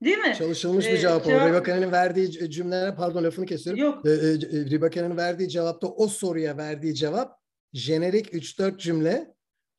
[0.04, 0.34] Değil mi?
[0.38, 1.48] Çalışılmış bir cevap ee, o.
[1.48, 3.82] Ribakan'ın verdiği cümlelere pardon lafını kesiyorum.
[3.82, 4.06] Yok.
[4.06, 4.10] Ee,
[4.70, 7.38] Ribakan'ın verdiği cevapta o soruya verdiği cevap
[7.72, 9.33] jenerik 3-4 cümle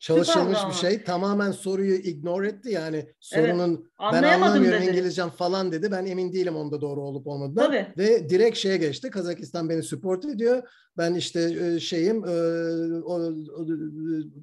[0.06, 1.04] çalışılmış bir şey.
[1.04, 2.70] Tamamen soruyu ignore etti.
[2.70, 4.90] Yani sorunun evet, ben anlamıyorum dedi.
[4.90, 5.92] İngilizcem falan dedi.
[5.92, 7.66] Ben emin değilim onda doğru olup olmadığından.
[7.66, 7.88] Tabii.
[7.98, 9.10] Ve direkt şeye geçti.
[9.10, 10.64] Kazakistan beni support ediyor.
[10.98, 12.32] Ben işte e, şeyim e,
[13.04, 13.34] o,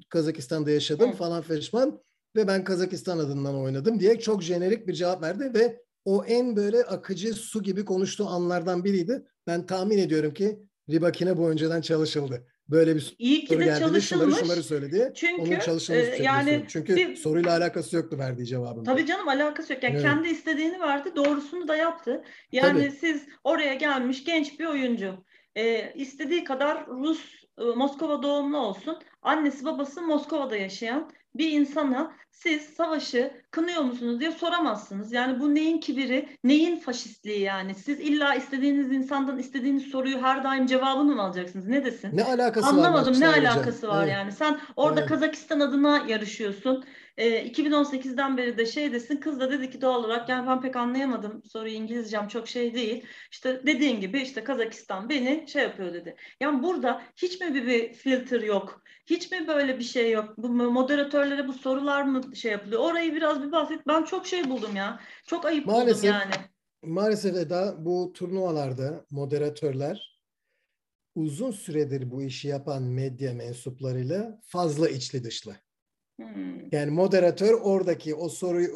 [0.09, 1.17] Kazakistan'da yaşadım evet.
[1.17, 1.99] falan feşman
[2.35, 6.83] ve ben Kazakistan adından oynadım diye çok jenerik bir cevap verdi ve o en böyle
[6.83, 9.25] akıcı su gibi konuştuğu anlardan biriydi.
[9.47, 12.47] Ben tahmin ediyorum ki Ribakine bu önceden çalışıldı.
[12.69, 14.05] Böyle bir İyi ki soru de geldi çalışılmış.
[14.05, 15.11] Şunları şunları söyledi.
[15.15, 18.83] Çünkü onun çalışılmış e, yani çünkü bir, soruyla alakası yoktu verdiği cevabın.
[18.83, 19.83] Tabii canım alakası yok.
[19.83, 20.03] Yani evet.
[20.03, 22.23] kendi istediğini verdi, doğrusunu da yaptı.
[22.51, 22.91] Yani tabii.
[22.91, 25.25] siz oraya gelmiş genç bir oyuncu.
[25.55, 28.99] E, istediği kadar Rus e, Moskova doğumlu olsun.
[29.21, 35.13] Annesi babası Moskova'da yaşayan bir insana siz savaşı kınıyor musunuz diye soramazsınız.
[35.13, 37.75] Yani bu neyin kibiri, neyin faşistliği yani?
[37.75, 41.67] Siz illa istediğiniz insandan istediğiniz soruyu her daim cevabını mı alacaksınız?
[41.67, 42.17] Ne desin?
[42.17, 42.99] Ne alakası Anlamadım, var?
[42.99, 44.13] Anlamadım ne alakası var evet.
[44.13, 44.31] yani?
[44.31, 45.09] Sen orada evet.
[45.09, 46.83] Kazakistan adına yarışıyorsun.
[47.17, 50.75] E, 2018'den beri de şey desin kız da dedi ki doğal olarak yani ben pek
[50.75, 53.05] anlayamadım soruyu İngilizcem çok şey değil.
[53.31, 56.15] İşte dediğin gibi işte Kazakistan beni şey yapıyor dedi.
[56.39, 58.83] Yani burada hiç mi bir, bir filter yok?
[59.05, 60.33] Hiç mi böyle bir şey yok?
[60.37, 62.81] Bu moderatörlere bu sorular mı şey yapılıyor?
[62.81, 63.87] Orayı biraz bir bahset.
[63.87, 64.99] Ben çok şey buldum ya.
[65.27, 66.33] Çok ayıp maalesef, buldum yani.
[66.83, 70.19] Maalesef Eda bu turnuvalarda moderatörler
[71.15, 75.55] uzun süredir bu işi yapan medya mensuplarıyla fazla içli dışlı.
[76.19, 76.71] Hmm.
[76.71, 78.69] Yani moderatör oradaki o soruyu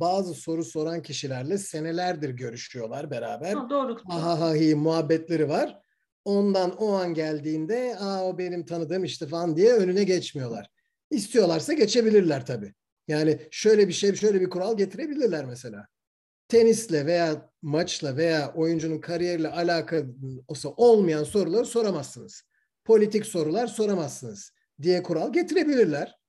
[0.00, 3.54] bazı soru soran kişilerle senelerdir görüşüyorlar beraber.
[3.54, 3.96] Ha, doğru.
[4.08, 5.78] Ahahahi muhabbetleri var.
[6.24, 10.70] Ondan o an geldiğinde aa o benim tanıdığım işte falan diye önüne geçmiyorlar.
[11.10, 12.74] İstiyorlarsa geçebilirler tabii.
[13.08, 15.86] Yani şöyle bir şey, şöyle bir kural getirebilirler mesela.
[16.48, 22.42] Tenisle veya maçla veya oyuncunun kariyeriyle alakası olmayan soruları soramazsınız.
[22.84, 26.19] Politik sorular soramazsınız diye kural getirebilirler.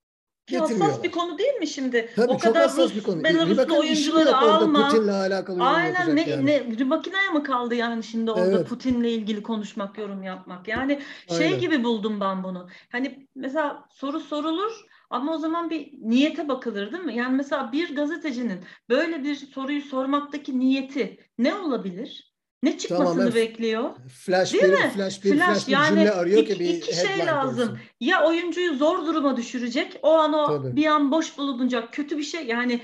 [0.51, 2.09] Ki hassas bir konu değil mi şimdi?
[2.15, 3.23] Tabii o çok kadar hassas Rus, bir konu.
[3.23, 4.89] Belaruslu oyuncuları alma.
[4.89, 6.45] Putin'le alakalı Aynen ne, yani.
[6.77, 8.69] ne makineye mi kaldı yani şimdi orada evet.
[8.69, 10.67] Putin'le ilgili konuşmak, yorum yapmak.
[10.67, 10.99] Yani
[11.37, 11.59] şey Aynen.
[11.59, 12.69] gibi buldum ben bunu.
[12.91, 17.15] Hani mesela soru sorulur ama o zaman bir niyete bakılır değil mi?
[17.15, 18.59] Yani mesela bir gazetecinin
[18.89, 22.30] böyle bir soruyu sormaktaki niyeti ne olabilir?
[22.63, 23.89] Ne çıkmasını Tamamen bekliyor?
[24.07, 24.91] Flash Değil bir, mi?
[24.95, 27.63] Flash bir, flash, flash bir yani cümle arıyor iki, ki bir iki şey lazım.
[27.63, 27.79] Olsun.
[27.99, 30.75] Ya oyuncuyu zor duruma düşürecek, o an o Tabii.
[30.75, 32.81] bir an boş bulunacak kötü bir şey yani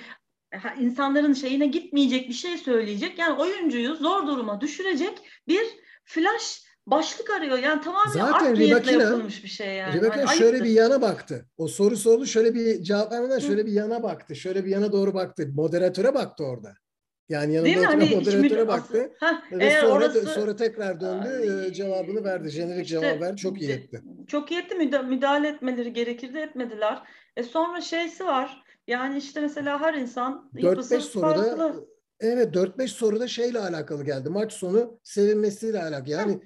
[0.80, 3.20] insanların şeyine gitmeyecek bir şey söyleyecek.
[3.20, 5.66] Yani oyuncuyu zor duruma düşürecek bir
[6.06, 7.58] flash başlık arıyor.
[7.58, 9.94] Yani tamamen Zaten art niyetle yapılmış bir şey yani.
[9.94, 11.46] Ribakina yani şöyle bir yana baktı.
[11.58, 14.36] O soru sordu şöyle bir cevap vermeden şöyle bir yana baktı.
[14.36, 15.50] Şöyle bir yana doğru baktı.
[15.56, 16.74] Moderatöre baktı orada.
[17.30, 19.12] Yani yanında hani moderatöre baktı.
[19.20, 21.28] Heh, ve sonra, orası, sonra tekrar döndü
[21.66, 22.50] ay, cevabını verdi.
[22.50, 23.38] Jenerik işte, cevap verdi.
[23.38, 24.02] Çok iyi etti.
[24.28, 24.76] Çok iyi etti.
[25.08, 27.04] Müdahale etmeleri gerekirdi etmediler.
[27.38, 28.64] E sonra şeysi var.
[28.88, 31.88] Yani işte mesela her insan 4-5 soruda farklı.
[32.20, 34.30] Evet 4-5 soruda şeyle alakalı geldi.
[34.30, 36.10] Maç sonu sevinmesiyle alakalı.
[36.10, 36.40] Yani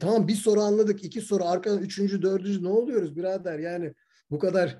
[0.00, 1.04] tamam bir soru anladık.
[1.04, 3.58] iki soru arkadan üçüncü, dördüncü ne oluyoruz birader?
[3.58, 3.94] Yani
[4.30, 4.78] bu kadar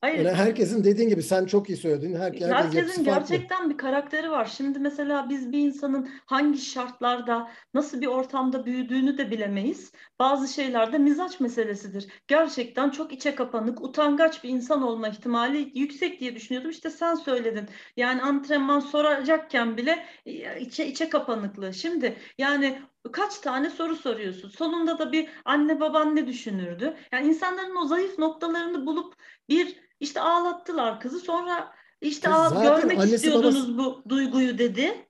[0.00, 0.24] Hayır.
[0.24, 2.14] Yani herkesin dediğin gibi sen çok iyi söyledin.
[2.14, 4.44] Herkes, herkesin gerçekten bir karakteri var.
[4.56, 9.92] Şimdi mesela biz bir insanın hangi şartlarda, nasıl bir ortamda büyüdüğünü de bilemeyiz.
[10.18, 12.08] Bazı şeylerde mizaç meselesidir.
[12.28, 16.70] Gerçekten çok içe kapanık, utangaç bir insan olma ihtimali yüksek diye düşünüyordum.
[16.70, 17.68] İşte sen söyledin.
[17.96, 21.74] Yani antrenman soracakken bile e, içe içe kapanıklığı.
[21.74, 22.82] Şimdi yani
[23.12, 24.48] kaç tane soru soruyorsun.
[24.48, 26.96] Sonunda da bir anne baban ne düşünürdü?
[27.12, 29.14] Yani insanların o zayıf noktalarını bulup
[29.48, 31.20] bir işte ağlattılar kızı.
[31.20, 33.78] Sonra işte ağ, görmek istiyordunuz babası...
[33.78, 35.08] bu duyguyu dedi.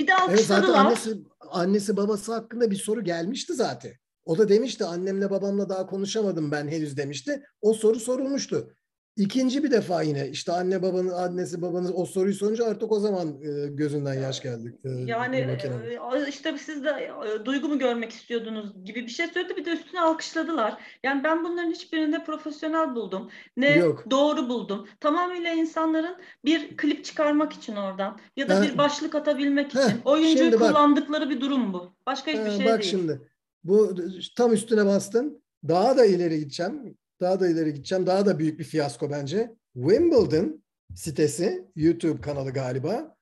[0.00, 0.58] Bir de alkışladılar.
[0.58, 3.92] Evet, zaten annesi, annesi babası hakkında bir soru gelmişti zaten.
[4.24, 7.42] O da demişti annemle babamla daha konuşamadım ben henüz demişti.
[7.60, 8.76] O soru sorulmuştu.
[9.18, 13.28] İkinci bir defa yine işte anne babanın annesi babanız o soruyu sorunca artık o zaman
[13.28, 14.78] e, gözünden yaş geldi.
[14.84, 17.10] E, yani e, işte siz de
[17.44, 20.82] duygumu görmek istiyordunuz gibi bir şey söyledi bir de üstüne alkışladılar.
[21.04, 23.30] Yani ben bunların hiçbirinde profesyonel buldum.
[23.56, 24.04] Ne Yok.
[24.10, 24.88] doğru buldum.
[25.00, 30.06] Tamamıyla insanların bir klip çıkarmak için oradan ya da ha, bir başlık atabilmek için heh,
[30.06, 31.92] oyuncuyu kullandıkları bak, bir durum bu.
[32.06, 32.70] Başka hiçbir şey bak değil.
[32.72, 33.20] Bak şimdi
[33.64, 33.96] bu
[34.36, 35.42] tam üstüne bastın.
[35.68, 38.06] Daha da ileri gideceğim daha da ileri gideceğim.
[38.06, 39.54] Daha da büyük bir fiyasko bence.
[39.74, 40.62] Wimbledon
[40.94, 43.16] sitesi, YouTube kanalı galiba.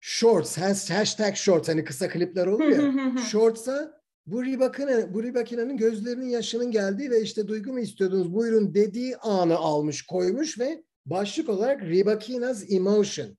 [0.00, 0.58] Shorts,
[0.90, 3.16] hashtag shorts hani kısa klipler olur ya.
[3.30, 9.16] Shorts'a bu Ribakina, bu Ribakina'nın gözlerinin yaşının geldiği ve işte duygu mu istiyordunuz buyurun dediği
[9.16, 13.36] anı almış koymuş ve başlık olarak Ribakina's Emotion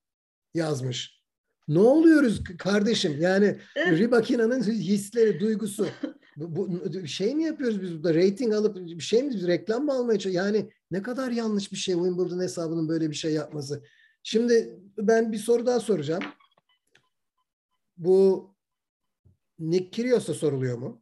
[0.54, 1.24] yazmış.
[1.68, 3.18] Ne oluyoruz kardeşim?
[3.20, 3.58] Yani.
[3.78, 5.88] Ribakina'nın hisleri, duygusu.
[6.38, 8.15] bu, bu şey mi yapıyoruz biz burada?
[8.15, 10.56] Rating alıp bir şey mi biz reklam mı almaya çalışıyoruz?
[10.56, 13.84] Yani ne kadar yanlış bir şey Wimbledon hesabının böyle bir şey yapması.
[14.24, 16.24] Şimdi ben bir soru daha soracağım.
[17.98, 18.50] Bu
[19.60, 21.02] Nick Kyrgios'a soruluyor mu?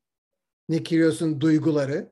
[0.69, 2.11] Nick Kyrgios'un duyguları.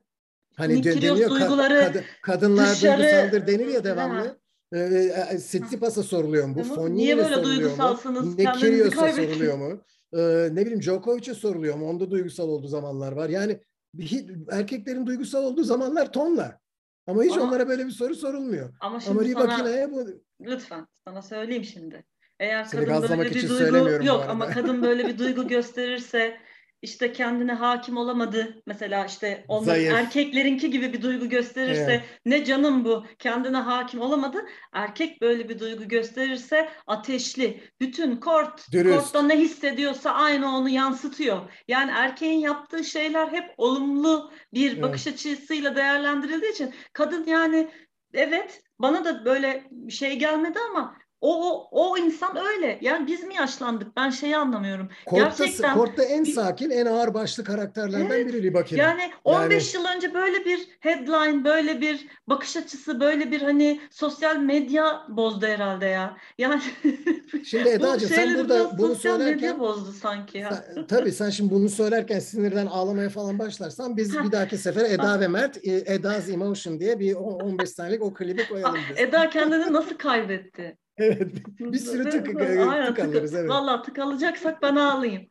[0.56, 4.40] Hani Nick Kyrgios deniyor duyguları kad- kadınlar dışarı- duygusaldır denir ya devamlı.
[4.74, 6.62] Ee, Sitsipas'a soruluyor mu bu?
[6.64, 7.60] Fognini'ye Niye böyle soruluyor mu?
[7.62, 8.26] duygusalsınız?
[8.28, 9.82] Nick Kendinizi Kyrgios'a soruluyor mu?
[10.16, 11.88] Ee, ne bileyim Djokovic'e soruluyor mu?
[11.88, 13.28] Onda duygusal olduğu zamanlar var.
[13.28, 13.60] Yani
[13.94, 16.58] bir- erkeklerin duygusal olduğu zamanlar tonla.
[17.06, 18.74] Ama hiç Ama- onlara böyle bir soru sorulmuyor.
[18.80, 20.06] Ama şimdi Ama Ribakina'ya bu
[20.40, 22.04] lütfen sana söyleyeyim şimdi.
[22.40, 26.36] Eğer Seni kadın böyle bir duygu yok ama kadın böyle bir duygu gösterirse
[26.82, 28.62] işte kendine hakim olamadı.
[28.66, 29.94] Mesela işte onlar Zayıf.
[29.94, 32.04] erkeklerinki gibi bir duygu gösterirse Evet.
[32.24, 34.38] ne canım bu kendine hakim olamadı.
[34.72, 37.60] Erkek böyle bir duygu gösterirse ateşli.
[37.80, 38.96] Bütün kort Dürüst.
[38.98, 41.40] kortta ne hissediyorsa aynı onu yansıtıyor.
[41.68, 44.82] Yani erkeğin yaptığı şeyler hep olumlu bir Evet.
[44.82, 47.70] bakış açısıyla değerlendirildiği için kadın yani
[48.14, 52.78] evet bana da böyle şey gelmedi ama o, o, o insan öyle.
[52.80, 53.96] Yani biz mi yaşlandık?
[53.96, 54.88] Ben şeyi anlamıyorum.
[55.06, 58.26] kortta, Gerçekten kortta en sakin, en ağır başlı karakterlerden Evet.
[58.28, 58.82] biri Ribakina.
[58.82, 64.36] Yani 15 yıl önce böyle bir headline, böyle bir bakış açısı, böyle bir hani sosyal
[64.36, 66.16] medya bozdu herhalde ya.
[66.38, 66.62] Yani
[67.44, 70.64] Şimdi bu Eda'cığım sen şeyleri burada bunu sosyal medya söylerken bozdu sanki ya.
[70.74, 75.20] Sen- tabii sen şimdi bunu söylerken sinirden ağlamaya falan başlarsan biz bir dahaki sefer Eda
[75.20, 78.98] ve Mert e, Eda's Emotion diye bir on- 15 saniyelik o klibi koyalım biz.
[79.00, 80.76] Eda kendini nasıl kaybetti?
[80.96, 81.32] Evet.
[81.60, 83.34] Bir sürü tık, Aynen, tık alırız.
[83.34, 83.50] Evet.
[83.50, 85.28] Vallahi tık alacaksak ben ağlayayım.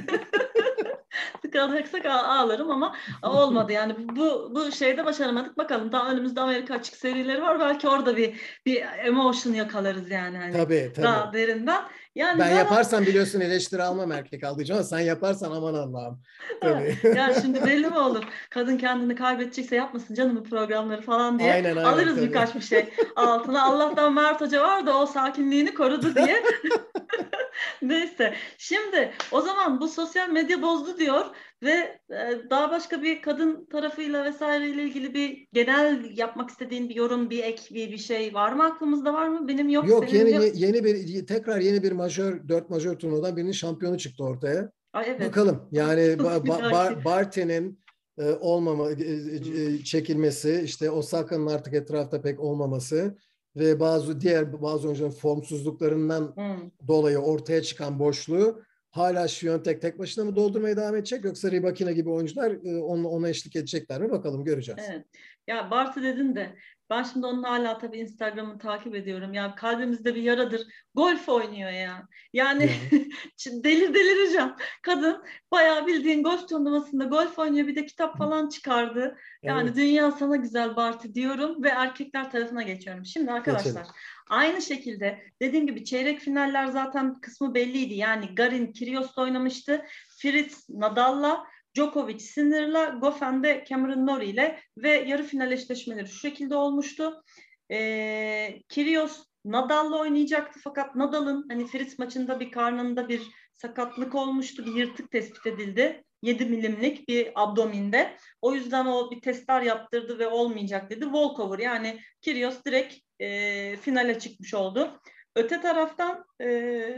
[1.41, 6.73] tık alacaksak ağ- ağlarım ama olmadı yani bu bu şeyde başaramadık bakalım daha önümüzde Amerika
[6.73, 11.05] açık serileri var belki orada bir bir emotion yakalarız yani hani Tabii tabii.
[11.05, 11.81] daha derinden
[12.15, 16.21] yani ben bana- yaparsam biliyorsun eleştiri almam erkek aldığı ama sen yaparsan aman Allah'ım.
[16.61, 16.97] Tabii.
[17.15, 21.75] yani şimdi belli mi olur kadın kendini kaybedecekse yapmasın canım bu programları falan diye Aynen,
[21.77, 22.27] aynen, alırız tabii.
[22.27, 26.43] birkaç bir şey altına Allah'tan Mert Hoca var da o sakinliğini korudu diye
[27.81, 28.33] Neyse.
[28.57, 31.25] Şimdi o zaman bu sosyal medya bozdu diyor
[31.63, 37.29] ve e, daha başka bir kadın tarafıyla vesaireyle ilgili bir genel yapmak istediğin bir yorum,
[37.29, 39.47] bir ek, bir, bir şey var mı aklımızda var mı?
[39.47, 39.87] Benim yok.
[39.89, 40.43] Yok yeni yok.
[40.55, 44.71] yeni bir tekrar yeni bir majör dört majör turnuvadan birinin şampiyonu çıktı ortaya.
[44.93, 45.27] Ay, evet.
[45.27, 46.71] Bakalım yani ba- ba-.
[46.71, 47.81] Bar- Barty'nin
[48.19, 53.17] e, olmama e, e, çekilmesi, işte Osaka'nın artık etrafta pek olmaması
[53.55, 56.87] ve bazı diğer bazı oyuncuların formsuzluklarından Hmm.
[56.87, 62.09] dolayı ortaya çıkan boşluğu hala Şiyontek tek başına mı doldurmaya devam edecek yoksa Ribakina gibi
[62.09, 64.81] oyuncular e, ona, ona eşlik edecekler mi bakalım göreceğiz.
[64.89, 65.05] Evet.
[65.47, 66.55] Ya Bartu dedin de
[66.91, 69.33] ben şimdi onun hala tabii Instagram'ı takip ediyorum.
[69.33, 70.61] Ya kalbimizde bir yaradır.
[70.95, 72.07] Golf oynuyor ya.
[72.33, 72.69] Yani
[73.45, 74.51] delir delireceğim.
[74.83, 77.67] Kadın bayağı bildiğin golf turnuvasında golf oynuyor.
[77.67, 79.17] Bir de kitap falan çıkardı.
[79.43, 79.75] Yani Evet.
[79.75, 83.05] dünya sana güzel Bartu diyorum ve erkekler tarafına geçiyorum.
[83.05, 83.91] Şimdi arkadaşlar Geçelim.
[84.31, 87.93] Aynı şekilde dediğim gibi çeyrek finaller zaten kısmı belliydi.
[87.93, 89.85] Yani Garin Kyrgios'la oynamıştı.
[90.21, 91.43] Fritz Nadal'la
[91.75, 97.23] Djokovic Sinner'la, Goffin de Cameron Norrie ile ve yarı final eşleşmeleri şu şekilde olmuştu.
[97.71, 103.21] Ee, Kyrgios Nadal'la oynayacaktı fakat Nadal'ın hani Fritz maçında bir karnında bir
[103.53, 106.03] sakatlık olmuştu, bir yırtık tespit edildi.
[106.21, 108.17] 7 milimlik bir abdominde.
[108.41, 111.03] O yüzden o bir testler yaptırdı ve olmayacak dedi.
[111.03, 114.99] Walkover yani Kyrgios direkt e, finale çıkmış oldu.
[115.35, 116.47] Öte taraftan e,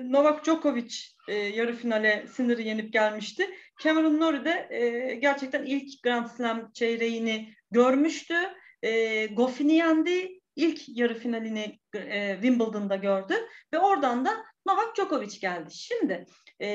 [0.03, 0.95] Novak Djokovic
[1.27, 3.49] e, yarı finale Sinner'ı yenip gelmişti.
[3.83, 8.35] Cameron Norrie de e, gerçekten ilk Grand Slam çeyreğini görmüştü.
[8.83, 10.39] E, Goffin'i yendi.
[10.55, 13.33] İlk yarı finalini e, Wimbledon'da gördü
[13.73, 15.71] ve oradan da Novak Djokovic geldi.
[15.71, 16.25] Şimdi
[16.59, 16.67] e,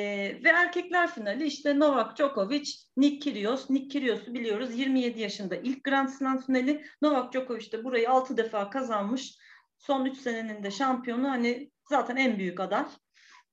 [0.45, 3.71] ve erkekler finali işte Novak Djokovic, Nick Kyrgios.
[3.71, 6.85] Nick Kyrgios'u biliyoruz 27 yaşında ilk Grand Slam finali.
[7.03, 9.39] Novak Djokovic de burayı 6 defa kazanmış.
[9.79, 12.85] Son 3 senenin de şampiyonu hani zaten en büyük aday.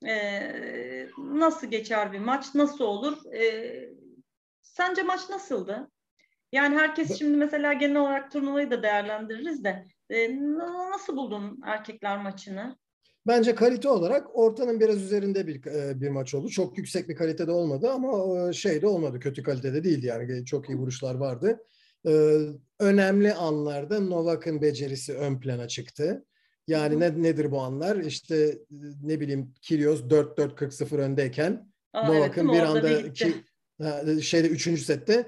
[0.07, 2.55] Ee, nasıl geçer bir maç?
[2.55, 3.33] Nasıl olur?
[3.33, 3.89] Ee,
[4.61, 5.91] sence maç nasıldı?
[6.51, 10.37] Yani herkes şimdi mesela genel olarak turnuvayı da değerlendiririz de e,
[10.91, 12.77] nasıl buldun erkekler maçını?
[13.27, 16.49] Bence kalite olarak ortanın biraz üzerinde bir e, bir maç oldu.
[16.49, 19.19] Çok yüksek bir kalitede olmadı ama e, şey de olmadı.
[19.19, 20.45] Kötü kalitede değildi yani.
[20.45, 21.59] Çok iyi vuruşlar vardı.
[22.07, 22.37] E,
[22.79, 26.25] önemli anlarda Novak'ın becerisi ön plana çıktı.
[26.67, 27.97] Yani ne, nedir bu anlar?
[27.97, 28.57] İşte
[29.03, 33.33] ne bileyim Kyrgios 4-4-40-0 öndeyken Novak'ın evet, bir anda ki,
[34.21, 34.81] şeyde 3.
[34.81, 35.27] sette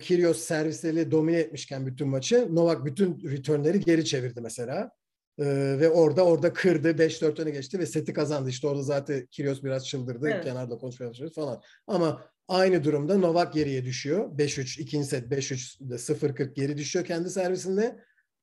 [0.00, 4.90] Kyrgios servisleriyle domine etmişken bütün maçı Novak bütün returnleri geri çevirdi mesela.
[5.38, 6.98] Ee, ve orada orada kırdı.
[6.98, 8.48] 5-4 öne geçti ve seti kazandı.
[8.48, 10.28] İşte orada zaten Kyrgios biraz çıldırdı.
[10.28, 10.44] Evet.
[10.44, 11.62] Kenarda konuşmaya başladı falan.
[11.86, 14.38] Ama aynı durumda Novak geriye düşüyor.
[14.38, 17.98] 5-3 ikinci set 5-3'de 0-40 geri düşüyor kendi servisinde.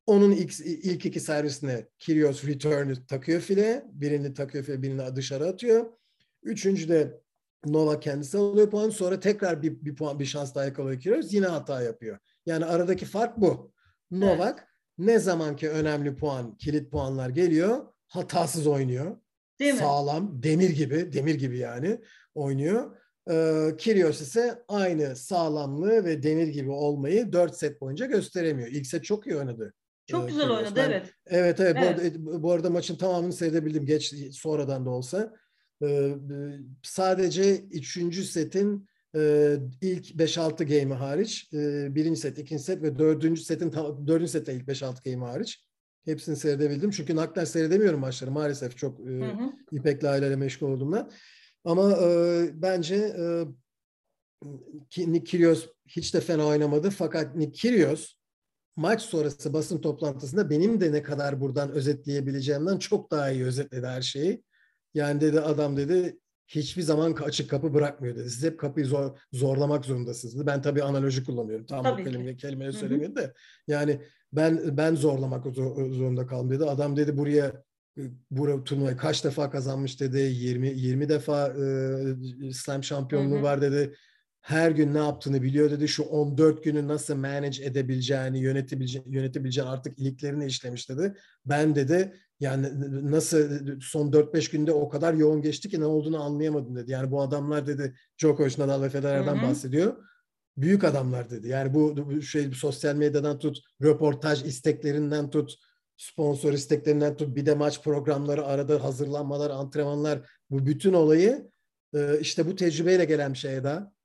[0.06, 3.86] Onun ilk, ilk iki servisine Kyrgios return'ü takıyor file.
[3.92, 5.86] Birini takıyor file, birini dışarı atıyor.
[6.44, 7.22] Üçüncü de
[7.66, 8.90] Novak kendisi alıyor puan.
[8.90, 11.34] Sonra tekrar bir, bir puan bir şans daha yakalıyor Kyrgios.
[11.34, 12.18] Yine hata yapıyor.
[12.46, 13.72] Yani aradaki fark bu.
[14.12, 14.75] Novak evet.
[14.98, 19.18] Ne zamanki önemli puan, kilit puanlar geliyor, hatasız oynuyor.
[19.60, 19.80] Değil mi?
[19.80, 22.02] Sağlam, demir gibi, demir gibi yani
[22.36, 22.98] oynuyor.
[23.32, 28.70] Ee, Kyrgios ise aynı sağlamlığı ve demir gibi olmayı 4 set boyunca gösteremiyor.
[28.70, 29.74] İlk set çok iyi oynadı.
[30.08, 31.14] Çok ee, güzel oynadı ben, evet.
[31.26, 32.16] Evet evet, evet.
[32.18, 35.34] Bu, arada, bu arada maçın tamamını seyredebildim geç sonradan da olsa.
[35.84, 36.16] Ee,
[36.84, 43.42] sadece üçüncü setin e, ilk 5-6 game'i hariç, e, birinci set, ikinci set ve dördüncü
[43.42, 43.72] setin
[44.08, 45.66] dördüncü sette ilk 5-6 game'i hariç
[46.06, 46.92] hepsini seyredebildim.
[46.92, 49.52] Çünkü naklen seyredemiyorum maçları maalesef çok e, hı hı.
[49.72, 51.12] İpek'le aileyle meşgul olduğumdan.
[51.66, 53.46] Ama e, bence e,
[54.98, 56.90] Nick Kyrgios hiç de fena oynamadı.
[56.90, 58.14] Fakat Nick Kyrgios
[58.76, 64.02] maç sonrası basın toplantısında benim de ne kadar buradan özetleyebileceğimden çok daha iyi özetledi her
[64.02, 64.44] şeyi.
[64.94, 68.30] Yani dedi adam dedi hiçbir zaman açık kapı bırakmıyor dedi.
[68.30, 70.46] Siz hep kapıyı zor, zorlamak zorundasınız dedi.
[70.46, 71.66] Ben tabii analoji kullanıyorum.
[71.66, 73.34] Tam tabii bu kelime, kelimeyi söylemiyorum da.
[73.68, 74.02] Yani
[74.34, 76.66] ben ben zorlamak zorunda kaldım dedi.
[76.66, 77.64] Adam dedi buraya
[78.32, 80.18] bu turnuvayı kaç defa kazanmış dedi.
[80.20, 83.44] 20 20 defa e, slam şampiyonluğu hı hı.
[83.44, 83.96] var dedi
[84.46, 85.88] her gün ne yaptığını biliyor dedi.
[85.88, 91.14] Şu 14 günü nasıl manage edebileceğini, yönetebileceğini, yönetebileceğini artık iliklerini işlemiş dedi.
[91.46, 92.68] Ben dedi yani
[93.12, 93.40] nasıl
[93.82, 96.92] son 4-5 günde o kadar yoğun geçti ki ne olduğunu anlayamadım dedi.
[96.92, 99.96] Yani bu adamlar dedi Djokovic, Nadal ve Federer'den bahsediyor.
[100.58, 101.48] Büyük adamlar dedi.
[101.48, 105.56] Yani bu, bu şey sosyal medyadan tut, röportaj isteklerinden tut,
[105.98, 111.52] sponsor isteklerinden tut, bir de maç programları, arada hazırlanmalar, antrenmanlar bu bütün olayı
[112.22, 113.96] işte bu tecrübeyle gelen bir şey daha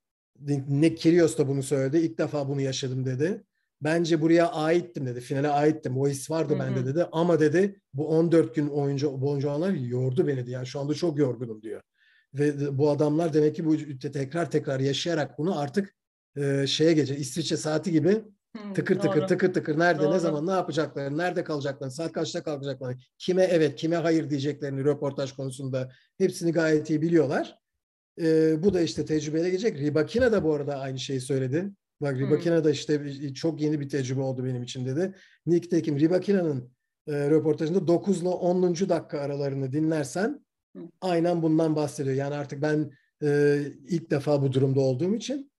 [0.69, 1.99] Nick Kyrgios da bunu söyledi.
[1.99, 3.45] İlk defa bunu yaşadım dedi.
[3.83, 5.21] Bence buraya aittim dedi.
[5.21, 5.99] Finale aittim.
[5.99, 6.61] O his vardı Hı-hı.
[6.61, 7.07] bende dedi.
[7.13, 10.49] Ama dedi bu 14 gün oyuncu boyunca olanlar yordu beni diyor.
[10.49, 11.83] Yani şu anda çok yorgunum diyor.
[12.35, 13.77] Ve bu adamlar demek ki bu
[14.13, 15.95] tekrar tekrar yaşayarak bunu artık
[16.37, 18.25] e, şeye gece İsviçre saati gibi
[18.57, 19.03] Hı, tıkır doğru.
[19.03, 20.15] tıkır tıkır tıkır nerede doğru.
[20.15, 25.33] ne zaman ne yapacaklarını nerede kalacaklarını saat kaçta kalkacaklarını kime evet kime hayır diyeceklerini röportaj
[25.33, 27.60] konusunda hepsini gayet iyi biliyorlar.
[28.19, 29.79] E, bu da işte tecrübeyle gelecek.
[29.79, 31.71] Ribakina da bu arada aynı şeyi söyledi.
[32.01, 32.65] Bak Ribakina hmm.
[32.65, 33.01] da işte
[33.35, 35.15] çok yeni bir tecrübe oldu benim için dedi.
[35.47, 36.71] Nick Tekim Ribakina'nın
[37.07, 38.75] e, röportajında 9 ile 10.
[38.75, 40.45] dakika aralarını dinlersen
[40.75, 40.89] hmm.
[41.01, 42.17] aynen bundan bahsediyor.
[42.17, 42.91] Yani artık ben
[43.23, 45.51] e, ilk defa bu durumda olduğum için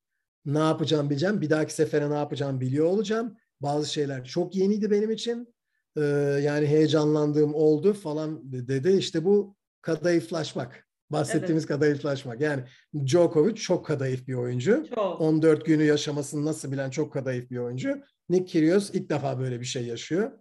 [0.46, 1.42] ne yapacağım bileceğim.
[1.42, 3.38] Bir dahaki sefere ne yapacağım biliyor olacağım.
[3.62, 5.54] Bazı şeyler çok yeniydi benim için.
[5.98, 6.02] E,
[6.44, 8.92] yani heyecanlandığım oldu falan dedi.
[8.92, 10.91] İşte bu kadayıflaşmak.
[11.12, 11.68] Bahsettiğimiz evet.
[11.68, 12.42] kadayıflaşmak.
[12.42, 12.64] Yani
[13.06, 14.86] Djokovic çok kadayıf bir oyuncu.
[14.96, 15.22] Çok.
[15.22, 18.02] 14 günü yaşamasını nasıl bilen çok kadayıf bir oyuncu.
[18.30, 20.32] Nick Kyrgios ilk defa böyle bir şey yaşıyor.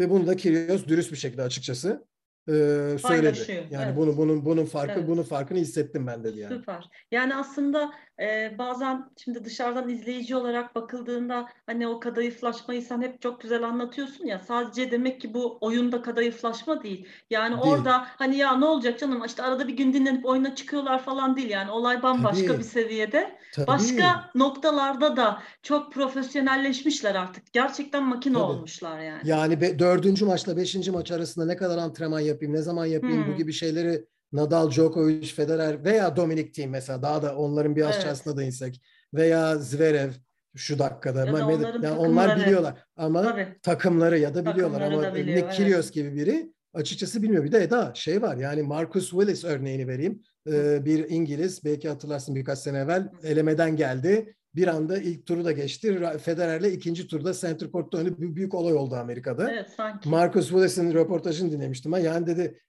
[0.00, 2.06] Ve bunu da Kyrgios dürüst bir şekilde açıkçası
[2.48, 2.52] e,
[2.98, 3.68] söyledi.
[3.70, 3.96] Yani evet.
[3.96, 5.08] bunu bunun bunun farkı evet.
[5.08, 6.54] bunun farkını hissettim ben dedi yani.
[6.54, 6.90] Süper.
[7.10, 13.40] Yani aslında e, bazen şimdi dışarıdan izleyici olarak bakıldığında hani o kadayıflaşmayı sen hep çok
[13.40, 17.08] güzel anlatıyorsun ya sadece demek ki bu oyunda kadayıflaşma değil.
[17.30, 17.74] Yani değil.
[17.74, 21.50] orada hani ya ne olacak canım işte arada bir gün dinlenip oyuna çıkıyorlar falan değil
[21.50, 22.58] yani olay bambaşka Tabii.
[22.58, 23.38] bir seviyede.
[23.54, 23.66] Tabii.
[23.66, 27.52] Başka noktalarda da çok profesyonelleşmişler artık.
[27.52, 28.44] Gerçekten makine Tabii.
[28.44, 29.20] olmuşlar yani.
[29.24, 33.32] Yani be, dördüncü maçla beşinci maç arasında ne kadar antrenman yapayım, ne zaman yapayım hmm.
[33.32, 38.32] bu gibi şeyleri Nadal, Djokovic, Federer veya Dominic Thiem mesela daha da onların bir aşağısına
[38.32, 38.38] evet.
[38.38, 38.82] da insek
[39.14, 40.10] veya Zverev
[40.56, 41.26] şu dakikada.
[41.26, 41.48] Ya
[41.82, 43.48] yani onlar biliyorlar ama Tabii.
[43.62, 45.94] takımları ya da biliyorlar takımları ama biliyor, Nick Kyrgios evet.
[45.94, 47.44] gibi biri açıkçası bilmiyor.
[47.44, 50.22] Bir de Eda şey var yani Marcus Willis örneğini vereyim.
[50.46, 54.34] Ee, bir İngiliz belki hatırlarsın birkaç sene evvel elemeden geldi.
[54.54, 56.00] Bir anda ilk turu da geçti.
[56.22, 58.18] Federer'le ikinci turda Center Court'ta oynadı.
[58.18, 59.52] Büyük, büyük olay oldu Amerika'da.
[59.52, 60.08] Evet, sanki.
[60.08, 61.92] Marcus Willis'in röportajını dinlemiştim.
[61.92, 62.60] Yani dedi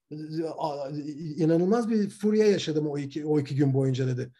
[1.37, 4.31] inanılmaz bir furya yaşadım o iki, o iki gün boyunca dedi.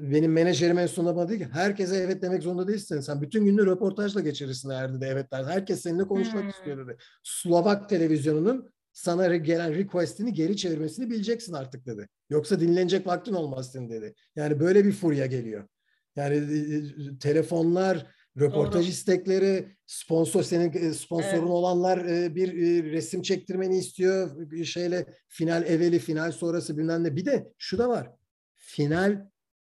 [0.00, 3.00] Benim menajerim en sonunda bana dedi ki herkese evet demek zorunda değilsin.
[3.00, 5.44] Sen bütün gününü röportajla geçirirsin eğer dedi evet der.
[5.44, 6.48] Herkes seninle konuşmak hmm.
[6.48, 6.96] istiyor dedi.
[7.22, 12.08] Slovak televizyonunun sana gelen requestini geri çevirmesini bileceksin artık dedi.
[12.30, 14.14] Yoksa dinlenecek vaktin olmaz senin dedi.
[14.36, 15.68] Yani böyle bir furya geliyor.
[16.16, 18.06] Yani e, e, telefonlar,
[18.40, 18.90] röportaj Doğru.
[18.90, 21.50] istekleri, sponsor senin e, sponsorun evet.
[21.50, 22.52] olanlar bir
[22.92, 24.48] resim çektirmeni istiyor.
[24.64, 27.16] Şeyle final eveli, final sonrası bilmem ne.
[27.16, 28.10] Bir de şu da var.
[28.54, 29.30] Final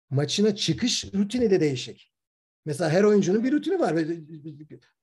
[0.10, 2.14] maçına çıkış rutini de değişik.
[2.66, 3.96] Mesela her oyuncunun bir rutini var.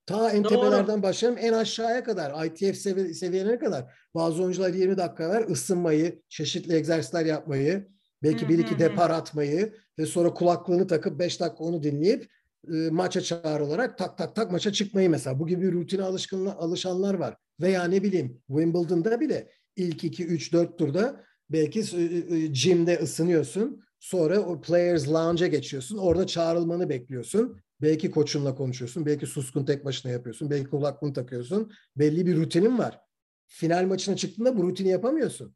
[0.07, 0.49] Ta en Doğru.
[0.49, 3.95] tepelerden başlayalım en aşağıya kadar, ITF sevi seviyelerine kadar.
[4.15, 7.89] Bazı oyuncular 20 dakika ver ısınmayı, çeşitli egzersizler yapmayı,
[8.23, 12.29] belki bir iki depar atmayı ve sonra kulaklığını takıp 5 dakika onu dinleyip
[12.73, 15.39] e, maça çağrılarak tak tak tak maça çıkmayı mesela.
[15.39, 17.37] Bu gibi rutine alışkınlığa alışanlar var.
[17.61, 22.03] Veya ne bileyim Wimbledon'da bile ilk 2 3 4 turda belki e,
[22.37, 23.83] e, gym'de ısınıyorsun.
[23.99, 25.99] Sonra o Players Lounge'a geçiyorsun.
[25.99, 27.61] Orada çağrılmanı bekliyorsun.
[27.83, 29.07] Belki koçunla konuşuyorsun.
[29.07, 30.51] Belki suskun tek başına yapıyorsun.
[30.51, 31.73] Belki kulaklığını takıyorsun.
[31.97, 33.01] Belli bir rutinin var.
[33.47, 35.55] Final maçına çıktığında bu rutini yapamıyorsun.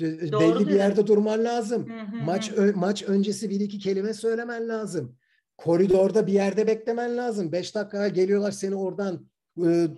[0.00, 1.88] Doğru Belli bir yerde durman lazım.
[1.88, 2.24] Hı hı.
[2.24, 5.16] Maç ö, maç öncesi bir iki kelime söylemen lazım.
[5.56, 7.52] Koridorda bir yerde beklemen lazım.
[7.52, 9.28] Beş dakika geliyorlar seni oradan
[9.66, 9.88] e, e,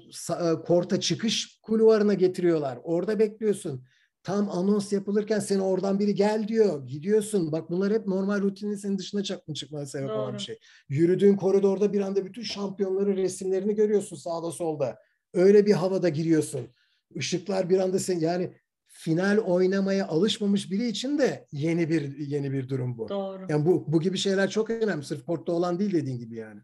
[0.67, 2.79] korta çıkış kulvarına getiriyorlar.
[2.83, 3.85] Orada bekliyorsun
[4.23, 6.87] tam anons yapılırken seni oradan biri gel diyor.
[6.87, 7.53] Gidiyorsun.
[7.53, 10.19] Bak bunlar hep normal rutinin senin dışına çıkma, çıkmana sebep Doğru.
[10.19, 10.59] olan bir şey.
[10.89, 14.99] Yürüdüğün koridorda bir anda bütün şampiyonların resimlerini görüyorsun sağda solda.
[15.35, 16.61] Öyle bir havada giriyorsun.
[17.15, 18.55] Işıklar bir anda sen yani
[19.03, 23.09] final oynamaya alışmamış biri için de yeni bir yeni bir durum bu.
[23.09, 23.47] Doğru.
[23.49, 25.05] Yani bu bu gibi şeyler çok önemli.
[25.05, 26.61] Sırf portta olan değil dediğin gibi yani.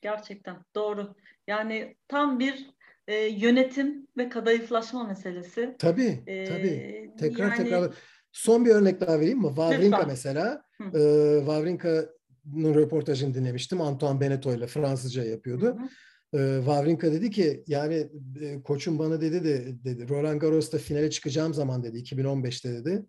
[0.00, 1.14] Gerçekten doğru.
[1.46, 2.70] Yani tam bir
[3.08, 5.76] e, yönetim ve kadayıflaşma meselesi.
[5.78, 7.10] Tabii, e, tabii.
[7.18, 7.94] Tekrar yani, tekrar.
[8.32, 9.48] Son bir örnek daha vereyim mi?
[9.48, 10.08] Wawrinka lütfen.
[10.08, 10.64] mesela.
[10.80, 11.00] E,
[11.38, 13.80] Wawrinka'nın röportajını dinlemiştim.
[13.80, 15.66] Antoine Beneteau ile Fransızca yapıyordu.
[15.66, 15.88] Hı hı.
[16.34, 18.08] E, Wawrinka dedi ki yani
[18.40, 23.06] e, koçum bana dedi de dedi Roland Garros'ta finale çıkacağım zaman dedi 2015'te dedi.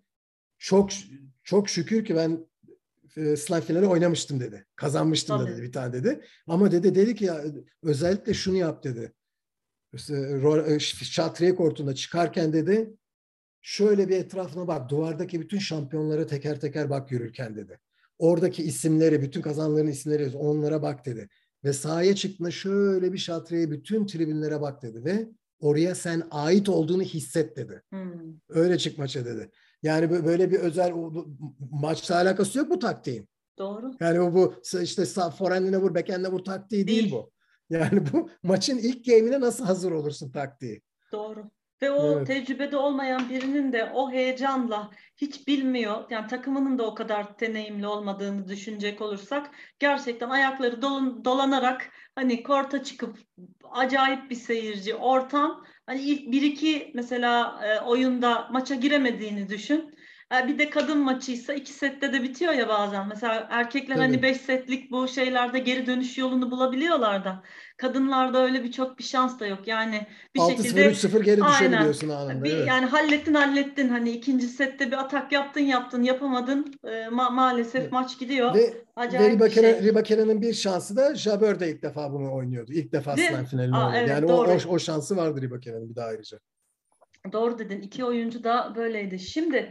[0.57, 0.89] Çok
[1.43, 2.47] çok şükür ki ben
[3.17, 4.65] e, slam finali oynamıştım dedi.
[4.75, 5.51] Kazanmıştım Tabii.
[5.51, 6.21] da dedi bir tane dedi.
[6.47, 7.43] Ama dedi dedi ki ya,
[7.83, 9.13] özellikle şunu yap dedi
[10.79, 12.93] şatriye kortunda çıkarken dedi
[13.61, 17.79] şöyle bir etrafına bak duvardaki bütün şampiyonlara teker teker bak yürürken dedi.
[18.19, 21.29] Oradaki isimleri, bütün kazanların isimleri onlara bak dedi.
[21.65, 27.01] Ve sahaya çıktığında şöyle bir şatriye bütün tribünlere bak dedi ve oraya sen ait olduğunu
[27.01, 27.81] hisset dedi.
[27.89, 28.33] Hmm.
[28.49, 29.51] Öyle çık maça dedi.
[29.83, 30.93] Yani böyle bir özel
[31.71, 33.29] maçla alakası yok bu taktiğin.
[33.57, 33.91] Doğru.
[33.99, 35.05] Yani bu, bu işte
[35.37, 37.31] forehand'ine vur, backhand'ine vur taktiği değil, değil bu.
[37.69, 40.81] Yani bu maçın ilk game'ine nasıl hazır olursun taktiği.
[41.11, 41.51] Doğru.
[41.85, 42.27] Ve o evet.
[42.27, 46.03] tecrübede olmayan birinin de o heyecanla hiç bilmiyor.
[46.09, 52.83] Yani takımının da o kadar deneyimli olmadığını düşünecek olursak gerçekten ayakları dolun, dolanarak hani korta
[52.83, 53.17] çıkıp
[53.71, 55.63] acayip bir seyirci ortam.
[55.85, 59.95] Hani ilk bir iki mesela e, oyunda maça giremediğini düşün.
[60.31, 63.07] Bir de kadın maçıysa iki sette de bitiyor ya bazen.
[63.07, 64.15] Mesela erkekler hani Tabii.
[64.15, 67.43] hani beş setlik bu şeylerde geri dönüş yolunu bulabiliyorlar da.
[67.77, 69.67] Kadınlarda öyle bir çok bir şans da yok.
[69.67, 72.43] Yani bir 6 şekilde 3-0 geri düşebiliyorsun anında.
[72.43, 72.67] Bir, evet.
[72.67, 73.89] Yani hallettin hallettin.
[73.89, 76.73] Hani ikinci sette bir atak yaptın yaptın yapamadın.
[76.83, 77.91] E, ma- maalesef evet.
[77.91, 78.55] maç gidiyor.
[78.55, 79.83] Ve, Acayip ve Ribakena, şey.
[79.83, 82.71] Ribakena'nın bir şansı da Jabeur de ilk defa bunu oynuyordu.
[82.73, 83.97] İlk defa slam finalini oynuyordu.
[83.97, 86.39] Evet, yani o, o, o şansı vardı Ribakena'nın bir daha ayrıca.
[87.31, 87.81] Doğru dedin.
[87.81, 89.19] İki oyuncu da böyleydi.
[89.19, 89.69] Şimdi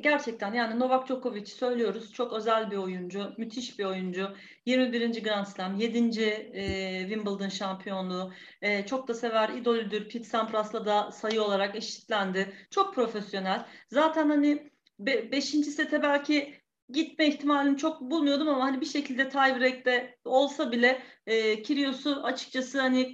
[0.00, 2.12] Gerçekten yani Novak Djokovic söylüyoruz.
[2.12, 4.36] Çok özel bir oyuncu, müthiş bir oyuncu.
[4.66, 5.22] 21.
[5.22, 6.22] Grand Slam, 7.
[6.22, 8.32] E, Wimbledon şampiyonluğu.
[8.62, 10.08] E, çok da sever, idolüdür.
[10.08, 12.54] Pete Sampras'la da sayı olarak eşitlendi.
[12.70, 13.66] Çok profesyonel.
[13.88, 15.54] Zaten hani 5.
[15.54, 21.62] Be sete belki gitme ihtimalini çok bulmuyordum ama hani bir şekilde tiebreak'te olsa bile e,
[21.62, 23.12] Kyrgios'u açıkçası hani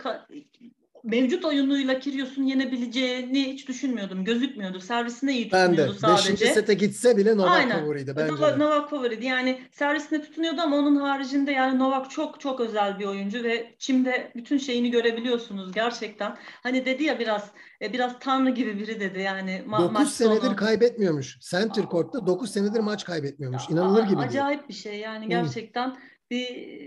[1.04, 4.24] mevcut oyunuyla Kyrgios'un yenebileceğini hiç düşünmüyordum.
[4.24, 4.80] Gözükmüyordu.
[4.80, 5.92] Servisine iyi tutunuyordu ben de.
[5.98, 6.32] sadece.
[6.32, 7.80] Beşinci sete gitse bile Novak Aynen.
[7.80, 8.32] favoriydi bence.
[8.32, 9.26] Novak, Novak favoriydi.
[9.26, 14.32] Yani servisine tutunuyordu ama onun haricinde yani Novak çok çok özel bir oyuncu ve Çim'de
[14.36, 16.36] bütün şeyini görebiliyorsunuz gerçekten.
[16.62, 17.50] Hani dedi ya biraz
[17.82, 19.62] e, biraz tanrı gibi biri dedi yani.
[19.68, 20.56] Ma- 9 senedir sonu.
[20.56, 21.38] kaybetmiyormuş.
[21.40, 23.62] Center Court'ta 9 senedir maç kaybetmiyormuş.
[23.70, 24.68] İnanılır gibi Acayip değil.
[24.68, 25.88] bir şey yani gerçekten.
[25.90, 25.96] Hmm
[26.30, 26.78] bir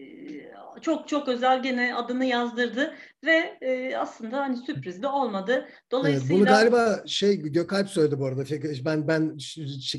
[0.81, 5.67] çok çok özel gene adını yazdırdı ve e, aslında hani sürpriz de olmadı.
[5.91, 8.43] Dolayısıyla bunu galiba şey Gökalp söyledi bu arada.
[8.85, 9.37] Ben ben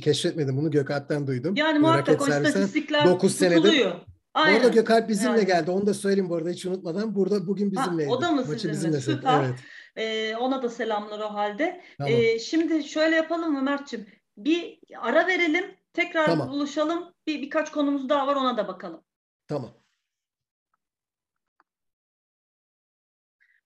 [0.03, 1.55] keşfetmedim bunu Gökalp'ten duydum.
[1.57, 3.86] Yani muhakkak o istatistikler 9 senedir.
[4.34, 4.55] Aynen.
[4.55, 5.47] Bu arada Gökalp bizimle yani.
[5.47, 5.70] geldi.
[5.70, 7.14] Onu da söyleyeyim bu arada hiç unutmadan.
[7.14, 8.11] Burada bugün bizimleydi.
[8.11, 8.72] Ha, o da mı Maçı sizinle?
[8.72, 9.45] Bizimle Süper.
[9.45, 9.59] Evet.
[9.97, 11.80] Ee, ona da selamlar o halde.
[11.99, 12.12] Tamam.
[12.12, 14.07] Ee, şimdi şöyle yapalım mı Mert'ciğim?
[14.36, 15.64] Bir ara verelim.
[15.93, 16.49] Tekrar tamam.
[16.49, 17.05] buluşalım.
[17.26, 19.03] Bir birkaç konumuz daha var ona da bakalım.
[19.49, 19.82] Tamam.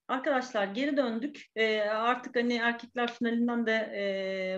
[0.07, 1.41] Arkadaşlar geri döndük.
[1.55, 3.73] E, artık hani erkekler finalinden de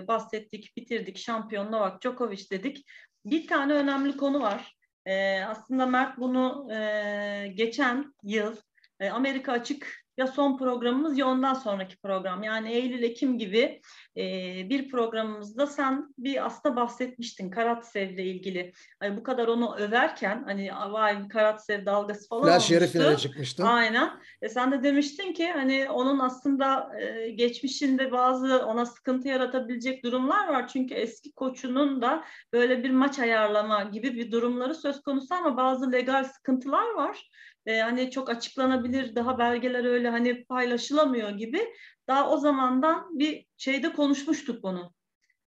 [0.04, 1.18] e, bahsettik, bitirdik.
[1.18, 2.84] Şampiyon Novak Djokovic dedik.
[3.24, 4.76] Bir tane önemli konu var.
[5.06, 8.56] E, aslında Mert bunu e, geçen yıl
[9.00, 12.42] e, Amerika Açık ya son programımız ya ondan sonraki program.
[12.42, 13.80] Yani Eylül-Ekim gibi
[14.16, 14.22] e,
[14.70, 18.72] bir programımızda sen bir aslında bahsetmiştin Karatsev ile ilgili.
[19.00, 22.74] Hani bu kadar onu överken hani vay Karatsev dalgası falan Flash olmuştu.
[22.74, 23.64] yarı finale çıkmıştı.
[23.64, 24.10] Aynen.
[24.42, 30.48] E, sen de demiştin ki hani onun aslında e, geçmişinde bazı ona sıkıntı yaratabilecek durumlar
[30.48, 30.68] var.
[30.68, 35.92] Çünkü eski koçunun da böyle bir maç ayarlama gibi bir durumları söz konusu ama bazı
[35.92, 37.30] legal sıkıntılar var.
[37.66, 41.60] E, hani çok açıklanabilir, daha belgeler öyle hani paylaşılamıyor gibi.
[42.08, 44.92] Daha o zamandan bir şeyde konuşmuştuk bunu.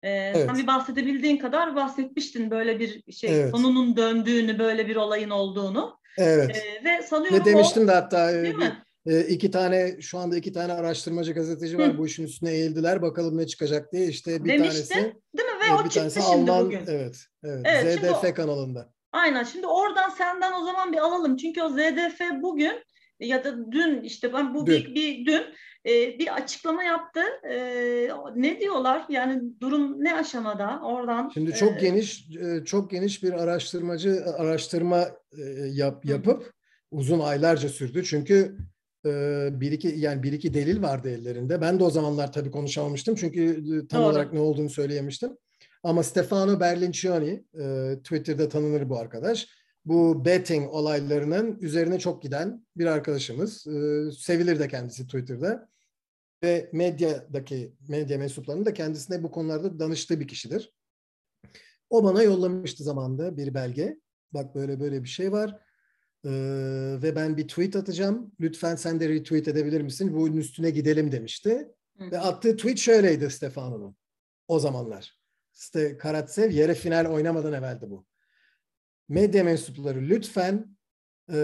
[0.03, 0.45] Ee, evet.
[0.45, 3.51] Sen bir bahsedebildiğin kadar bahsetmiştin böyle bir şey evet.
[3.51, 5.99] konunun döndüğünü, böyle bir olayın olduğunu.
[6.17, 6.55] Evet.
[6.55, 8.83] Ee, ve sanıyorum Ve demiştim o, de hatta e, değil bir, mi?
[9.05, 11.97] E, iki tane şu anda iki tane araştırmacı gazeteci var Hı.
[11.97, 15.55] bu işin üstüne eğildiler bakalım ne çıkacak diye işte bir Demiştin, tanesi değil mi?
[15.69, 16.81] Ve o bir çıktı şimdi Alman, bugün.
[16.87, 17.65] Evet, evet.
[17.65, 18.89] evet ZDF o, kanalında.
[19.17, 19.43] Aynen.
[19.43, 21.37] Şimdi oradan senden o zaman bir alalım.
[21.37, 22.83] Çünkü o ZDF bugün
[23.19, 24.75] ya da dün işte ben bu dün.
[24.75, 25.43] bir, bir dün
[25.85, 27.21] e, bir açıklama yaptı.
[27.49, 27.57] E,
[28.35, 29.05] ne diyorlar?
[29.09, 30.81] Yani durum ne aşamada?
[30.83, 31.31] Oradan.
[31.33, 35.07] Şimdi çok e, geniş e, çok geniş bir araştırmacı araştırma
[35.37, 36.51] e, yap, yapıp hı.
[36.91, 38.03] uzun aylarca sürdü.
[38.03, 38.57] Çünkü
[39.05, 39.09] e,
[39.51, 41.61] bir iki yani bir iki delil vardı ellerinde.
[41.61, 44.09] Ben de o zamanlar tabii konuşamamıştım çünkü tam Doğru.
[44.09, 45.37] olarak ne olduğunu söyleyemiştim.
[45.83, 49.47] Ama Stefano Berlincioni, e, Twitter'da tanınır bu arkadaş.
[49.85, 53.67] Bu betting olaylarının üzerine çok giden bir arkadaşımız.
[53.67, 55.69] E, sevilir de kendisi Twitter'da.
[56.43, 60.73] Ve medyadaki medya mensuplarının da kendisine bu konularda danıştığı bir kişidir.
[61.89, 63.99] O bana yollamıştı zamanda bir belge.
[64.33, 65.59] Bak böyle böyle bir şey var.
[66.25, 66.29] Ee,
[67.03, 68.31] ve ben bir tweet atacağım.
[68.39, 70.13] Lütfen sen de retweet edebilir misin?
[70.13, 71.67] Bunun üstüne gidelim demişti.
[71.97, 72.11] Hı.
[72.11, 73.95] Ve attığı tweet şöyleydi Stefano'nun.
[74.47, 75.16] O zamanlar
[75.99, 78.05] Karatsev yarı final oynamadan evveldi bu.
[79.09, 80.77] Medya mensupları lütfen
[81.33, 81.39] e,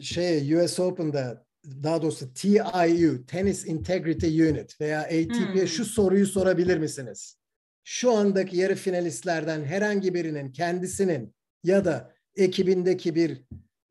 [0.00, 1.46] şey US Open'da
[1.82, 5.66] daha doğrusu TIU Tennis Integrity Unit veya ATP'ye hmm.
[5.66, 7.36] şu soruyu sorabilir misiniz?
[7.84, 13.44] Şu andaki yarı finalistlerden herhangi birinin kendisinin ya da ekibindeki bir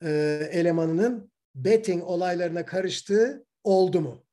[0.04, 0.10] e,
[0.52, 4.24] elemanının betting olaylarına karıştığı oldu mu?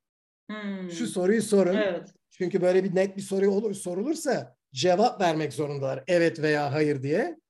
[0.50, 0.90] Hmm.
[0.90, 1.74] Şu soruyu sorun.
[1.76, 2.15] Evet.
[2.38, 6.04] Çünkü böyle bir net bir soru olur, sorulursa cevap vermek zorundalar.
[6.06, 7.40] Evet veya hayır diye.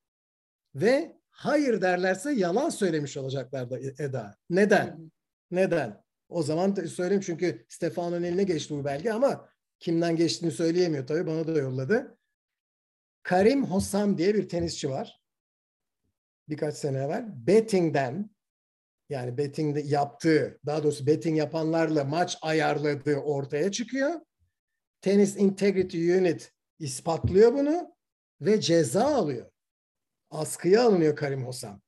[0.74, 4.37] Ve hayır derlerse yalan söylemiş olacaklar da Eda.
[4.51, 5.12] Neden?
[5.51, 6.03] Neden?
[6.28, 11.26] O zaman söyleyeyim çünkü Stefano'nun eline geçti bu belge ama kimden geçtiğini söyleyemiyor tabii.
[11.26, 12.18] Bana da yolladı.
[13.22, 15.22] Karim Hossam diye bir tenisçi var.
[16.49, 17.26] Birkaç sene evvel.
[17.47, 18.30] Betting'den
[19.09, 24.20] yani betting yaptığı, daha doğrusu betting yapanlarla maç ayarladığı ortaya çıkıyor.
[25.07, 27.94] Tennis Integrity Unit ispatlıyor bunu
[28.40, 29.50] ve ceza alıyor.
[30.30, 31.80] Askıya alınıyor Karim Hosam.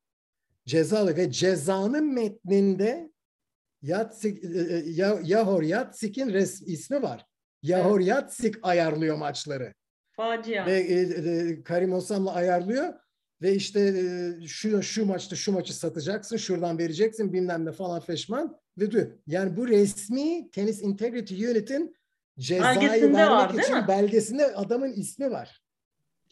[0.66, 3.12] Ceza alıyor ve cezanın metninde
[3.82, 4.84] Yatsik, e, e,
[5.24, 6.28] Yahor Yatsik'in
[6.66, 7.26] ismi var.
[7.62, 8.08] Yahor evet.
[8.08, 9.74] Yatsik ayarlıyor maçları.
[10.10, 10.66] Facia.
[10.66, 12.94] Ve e, e, Karim Hosam'la ayarlıyor
[13.42, 18.56] ve işte e, şu şu maçta şu maçı satacaksın, şuradan vereceksin bilmem ne falan feşman
[18.78, 19.12] ve diyor.
[19.26, 21.97] Yani bu resmi Tennis Integrity Unit'in
[22.39, 23.84] cezayı belgesinde vermek var, için mi?
[23.89, 25.62] belgesinde adamın ismi var.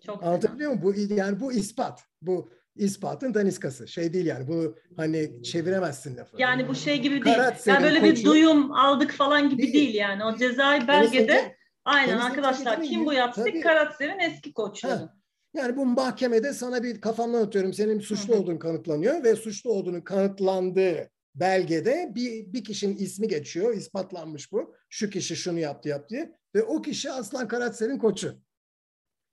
[0.07, 0.83] Çok Anlatabiliyor muyum?
[1.09, 2.03] Bu yani bu ispat.
[2.23, 3.89] Bu ispatın daniskası.
[3.89, 4.49] Şey değil yani.
[4.49, 6.37] Bu hani çeviremezsin lafı.
[6.39, 7.37] Yani bu şey gibi değil.
[7.67, 10.25] Yani böyle koçu, bir duyum aldık falan gibi değil, değil yani.
[10.25, 11.53] O cezayı belgede Tenis'in,
[11.85, 13.45] aynen arkadaşlar kim bu yaptı?
[13.63, 15.09] Karatsev'in eski koçları.
[15.55, 18.41] Yani bu mahkemede sana bir kafamdan atıyorum senin suçlu Hı-hı.
[18.41, 23.75] olduğun kanıtlanıyor ve suçlu olduğunu kanıtlandığı belgede bir, bir kişinin ismi geçiyor.
[23.75, 24.75] ispatlanmış bu.
[24.89, 26.33] Şu kişi şunu yaptı yaptı diye.
[26.55, 28.41] Ve o kişi Aslan Karatsev'in koçu.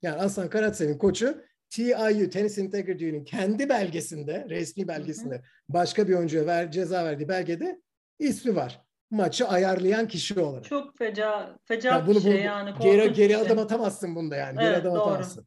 [0.02, 6.46] Yani Aslan Karatsev'in koçu TIU Tennis Integrity Union'in kendi belgesinde, resmi belgesinde başka bir oyuncuya
[6.46, 7.80] ver, ceza verdiği belgede
[8.18, 8.84] ismi var.
[9.10, 10.64] Maçı ayarlayan kişi olarak.
[10.64, 12.70] Çok feca, feca yani bunu, bir şey bu, yani.
[12.82, 13.36] Geri, geri şey.
[13.36, 14.58] adım atamazsın bunda yani.
[14.60, 15.00] Evet, geri adım doğru.
[15.00, 15.46] atamazsın.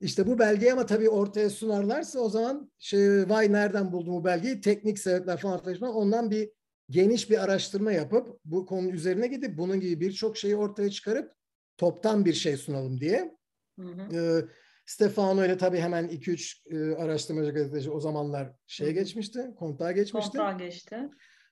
[0.00, 4.60] İşte bu belgeyi ama tabii ortaya sunarlarsa o zaman şey, vay nereden buldum bu belgeyi?
[4.60, 6.50] Teknik sebepler falan falan ondan bir
[6.90, 11.32] geniş bir araştırma yapıp bu konu üzerine gidip bunun gibi birçok şeyi ortaya çıkarıp
[11.76, 13.34] toptan bir şey sunalım diye.
[13.80, 14.16] Hı hı.
[14.16, 14.44] Ee,
[14.86, 20.38] Stefano ile tabii hemen 2-3 e, araştırmacı gazeteci o zamanlar şeye geçmişti, kontağa geçmişti.
[20.38, 20.96] Kontağa geçti.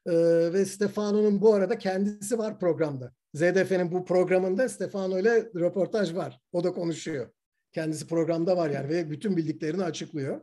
[0.06, 0.12] Ee,
[0.52, 3.12] ve Stefano'nun bu arada kendisi var programda.
[3.34, 6.40] ZDF'nin bu programında Stefano ile röportaj var.
[6.52, 7.30] O da konuşuyor.
[7.78, 10.40] Kendisi programda var yani ve bütün bildiklerini açıklıyor.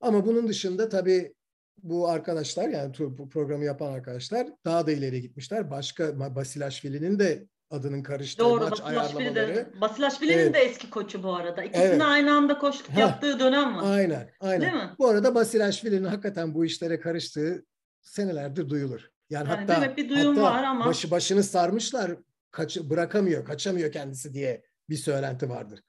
[0.00, 1.34] Ama bunun dışında tabii
[1.82, 5.70] bu arkadaşlar yani bu programı yapan arkadaşlar daha da ileri gitmişler.
[5.70, 9.56] Başka Basilashvili'nin de adının karıştığı Doğru, maç ayarlamaları.
[9.56, 10.54] De, Basilashvili'nin evet.
[10.54, 11.62] de eski koçu bu arada.
[11.62, 12.02] İkisini evet.
[12.02, 13.00] aynı anda koçluk ha.
[13.00, 13.96] yaptığı dönem var.
[13.96, 14.60] Aynen, aynen.
[14.60, 14.90] Değil mi?
[14.98, 17.64] Bu arada Basilashvili'nin hakikaten bu işlere karıştığı
[18.02, 19.00] senelerdir duyulur.
[19.30, 22.12] Yani, Yani hatta demek bir duyum hatta var ama- başı başını sarmışlar,
[22.50, 25.80] kaç, bırakamıyor, kaçamıyor kendisi diye bir söylenti vardır.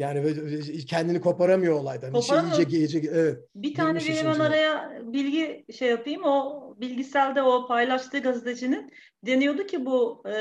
[0.00, 0.36] Yani
[0.86, 2.12] kendini koparamıyor olaydan.
[2.12, 2.56] Koparamıyor.
[2.58, 3.38] iyice iyice evet.
[3.54, 4.44] Bir tane Girmiş hemen içine.
[4.46, 6.24] araya bilgi şey yapayım.
[6.24, 8.92] O bilgiselde o paylaştığı gazetecinin
[9.26, 10.32] deniyordu ki bu e,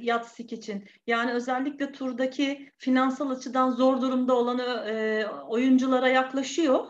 [0.00, 0.88] Yatsik için.
[1.06, 6.84] Yani özellikle turdaki finansal açıdan zor durumda olan e, oyunculara yaklaşıyor.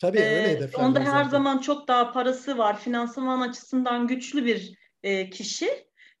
[0.00, 1.28] Tabii Ee, öyle hedefler onda her zaten.
[1.28, 2.80] zaman çok daha parası var.
[2.80, 5.68] Finansman açısından güçlü bir e, kişi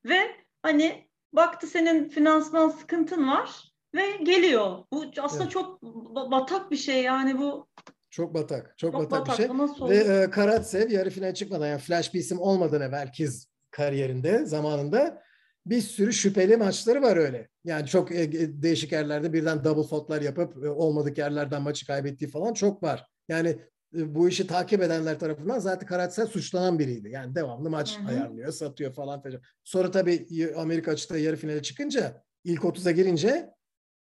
[0.04, 0.18] ve
[0.62, 4.78] hani baktı senin finansman sıkıntın var ve geliyor.
[4.92, 5.52] Bu aslında Evet.
[5.52, 7.68] çok ba- batak bir şey yani bu
[8.10, 8.74] Çok batak.
[8.78, 9.36] Çok, çok batak bir batak.
[9.36, 9.48] şey.
[9.48, 13.28] Bu nasıl Ve e, Karatsev yarı final çıkmadan yani flash bir isim olmadan evvelki
[13.70, 15.22] kariyerinde zamanında
[15.66, 17.48] bir sürü şüpheli maçları var öyle.
[17.64, 22.30] Yani çok e, e, değişik yerlerde birden double faultlar yapıp e, olmadık yerlerden maçı kaybettiği
[22.30, 23.06] falan çok var.
[23.28, 23.48] Yani
[23.96, 27.10] e, bu işi takip edenler tarafından zaten Karatsev suçlanan biriydi.
[27.10, 28.08] Yani devamlı maç Hı hı.
[28.08, 29.40] ayarlıyor, satıyor falan filan.
[29.64, 30.26] Sonra tabii
[30.56, 33.50] Amerika açıkta yarı finale çıkınca ilk 30'a girince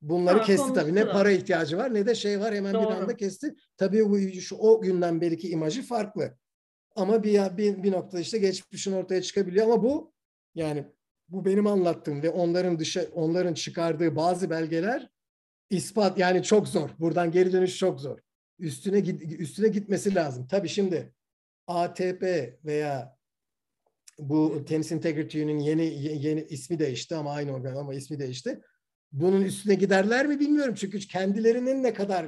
[0.08, 0.94] bunları Ha, kesti tabii.
[0.94, 2.94] Ne para ihtiyacı var ne de şey var hemen bir Doğru.
[2.94, 3.54] anda kesti.
[3.76, 6.36] Tabii bu şu o günden beriki imajı farklı.
[6.96, 10.12] Ama bir, bir, bir noktada işte geçmişin ortaya çıkabiliyor ama bu
[10.54, 10.84] yani
[11.28, 15.08] bu benim anlattığım ve onların dışı onların çıkardığı bazı belgeler
[15.70, 16.90] ispat yani çok zor.
[16.98, 18.18] Buradan geri dönüş çok zor.
[18.58, 18.98] Üstüne
[19.38, 20.46] üstüne gitmesi lazım.
[20.46, 21.14] Tabii şimdi
[21.66, 22.22] ATP
[22.64, 23.16] veya
[24.18, 25.84] bu Tennis Integrity Union'in yeni
[26.26, 28.60] yeni ismi değişti ama aynı organ ama ismi değişti.
[29.12, 32.24] Bunun üstüne giderler mi bilmiyorum çünkü kendilerinin ne kadar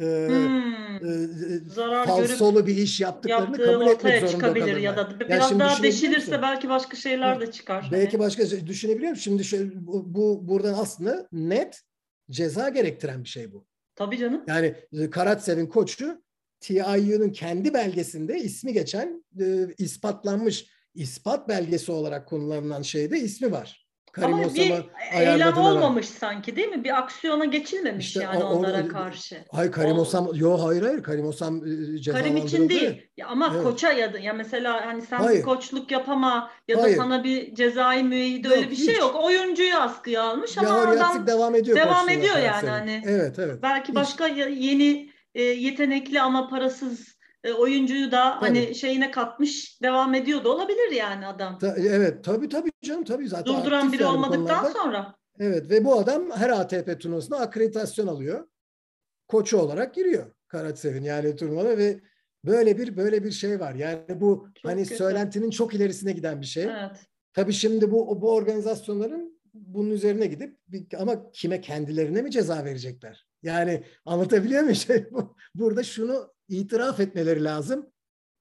[0.00, 4.78] e, Hmm, e, zarar görüp falsolu bir iş yaptıklarını kabul etmek zorunda çıkabilir kalırlar.
[4.80, 7.88] ya da Yani biraz şimdi daha deşilirse belki başka şeyler de çıkar.
[7.92, 9.22] Belki Hani başka düşünebiliyor musun?
[9.22, 11.82] Şimdi şöyle, bu, bu buradan aslında net
[12.30, 13.66] ceza gerektiren bir şey bu.
[13.96, 14.44] tabii canım.
[14.48, 16.22] Yani e, Karatsev'in koçu
[16.60, 23.89] TIU'nun kendi belgesinde ismi geçen e, ispatlanmış ispat belgesi olarak kullanılan şeyde ismi var.
[24.12, 24.84] Karim Ama Osam'a bir
[25.20, 26.84] eylem olmamış sanki değil mi?
[26.84, 29.44] Bir aksiyona geçilmemiş İşte yani o- o- onlara karşı.
[29.52, 32.38] Hayır Karim O- Osam, yo hayır hayır Karim Osam e, Karim cezalandırıldı.
[32.46, 33.06] için değil.
[33.16, 33.64] Ya ama Evet.
[33.64, 35.42] koça ya da ya mesela hani sen Hayır.
[35.42, 36.96] koçluk yapama ya da Hayır.
[36.96, 38.98] sana bir cezai müeyyide öyle bir şey hiç.
[39.00, 39.16] yok.
[39.24, 42.72] Oyuncuyu askıya almış ama Yahor adam devam ediyor devam ediyor yani Karatsev'in.
[42.72, 43.02] hani.
[43.06, 43.58] Evet evet.
[43.62, 43.94] belki Hiç.
[43.96, 50.44] başka ya- yeni e, yetenekli ama parasız e, oyuncuyu da hani şeyine katmış devam ediyor
[50.44, 51.58] da olabilir yani adam.
[51.58, 54.70] Ta- evet tabii tabii canım tabii zaten Durduran biri yani olmadıktan konularda.
[54.78, 55.14] sonra.
[55.38, 58.48] Evet ve bu adam her ATP turnuvasına akreditasyon alıyor.
[59.28, 62.00] Koçu olarak giriyor Karatsev'in yani turnuvada ve
[62.44, 63.74] böyle bir böyle bir şey var.
[63.74, 64.94] Yani bu Çok hani kötü.
[64.96, 66.64] söylentinin çok ilerisine giden bir şey.
[66.64, 66.90] Evet.
[67.32, 70.58] Tabii şimdi bu bu organizasyonların bunun üzerine gidip
[70.98, 73.26] ama kime kendilerine mi ceza verecekler?
[73.42, 74.74] Yani anlatabiliyor muyum?
[74.86, 77.90] Şey, bu- burada şunu itiraf etmeleri lazım.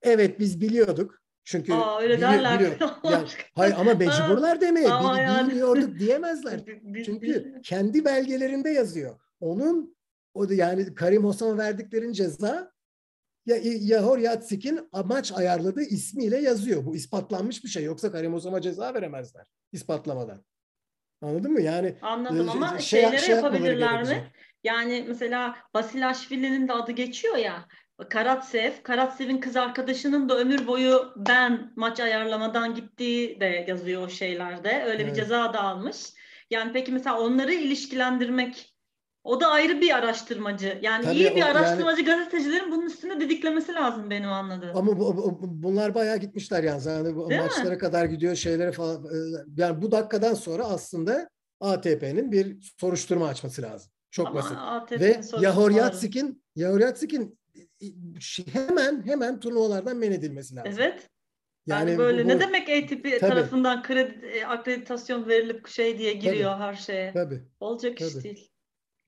[0.02, 1.20] Evet biz biliyorduk.
[1.44, 2.60] Çünkü Aa, öyle derler.
[2.60, 4.90] biliyor- Allah Yani, hayır ama mecburlar demeye.
[4.90, 5.50] Ama Bil- yani.
[5.50, 6.60] Bilmiyorduk diyemezler.
[7.06, 9.20] Çünkü kendi belgelerinde yazıyor.
[9.40, 9.98] Onun
[10.34, 12.72] o da yani Karim Osman'a verdiklerin ceza
[13.46, 16.86] ya Yahor Yatsik'in amaç ayarladığı ismiyle yazıyor.
[16.86, 17.84] Bu ispatlanmış bir şey.
[17.84, 20.44] Yoksa Karim Osman'a ceza veremezler ispatlamadan.
[21.22, 21.62] Anladın mı?
[21.62, 24.32] Yani Anladım e, ama şey- şeylere şey yapabilirler mi?
[24.64, 27.68] Yani mesela Basilashvili'nin de adı geçiyor ya.
[28.10, 34.84] Karatsev, Karatsev'in kız arkadaşının da ömür boyu ben maç ayarlamadan gittiği de yazıyor o şeylerde.
[34.86, 35.16] Öyle bir Evet.
[35.16, 35.98] ceza da almış.
[36.50, 38.76] Yani peki mesela onları ilişkilendirmek
[39.24, 40.80] o da ayrı bir araştırmacı.
[40.82, 44.78] Yani Tabii iyi o- bir yani- araştırmacı gazetecilerin bunun üstüne didiklemesi lazım benim anladığım.
[44.78, 46.82] Ama bu, bu- bunlar bayağı gitmişler yani.
[46.88, 47.48] yani bu Değil mi?
[47.48, 49.04] maçlara kadar gidiyor şeylere falan.
[49.04, 49.18] E,
[49.58, 51.30] Yani bu dakikadan sonra aslında
[51.60, 53.92] ATP'nin bir soruşturma açması lazım.
[54.12, 54.58] Çok Ama basit.
[54.58, 55.82] ATP'nin Ve Yahor soruşturmaları-
[57.82, 60.74] Yahor Yatsik'in hemen hemen turnuvalardan men edilmesi lazım.
[60.78, 61.10] Evet.
[61.66, 63.20] Yani, Yani böyle bu- ne demek ATP Tabii.
[63.20, 67.14] tarafından kredi, e, akreditasyon verilip şey diye giriyor her şeye.
[67.14, 67.44] Tabii.
[67.60, 68.24] Olacak iş tabii.
[68.24, 68.52] değil.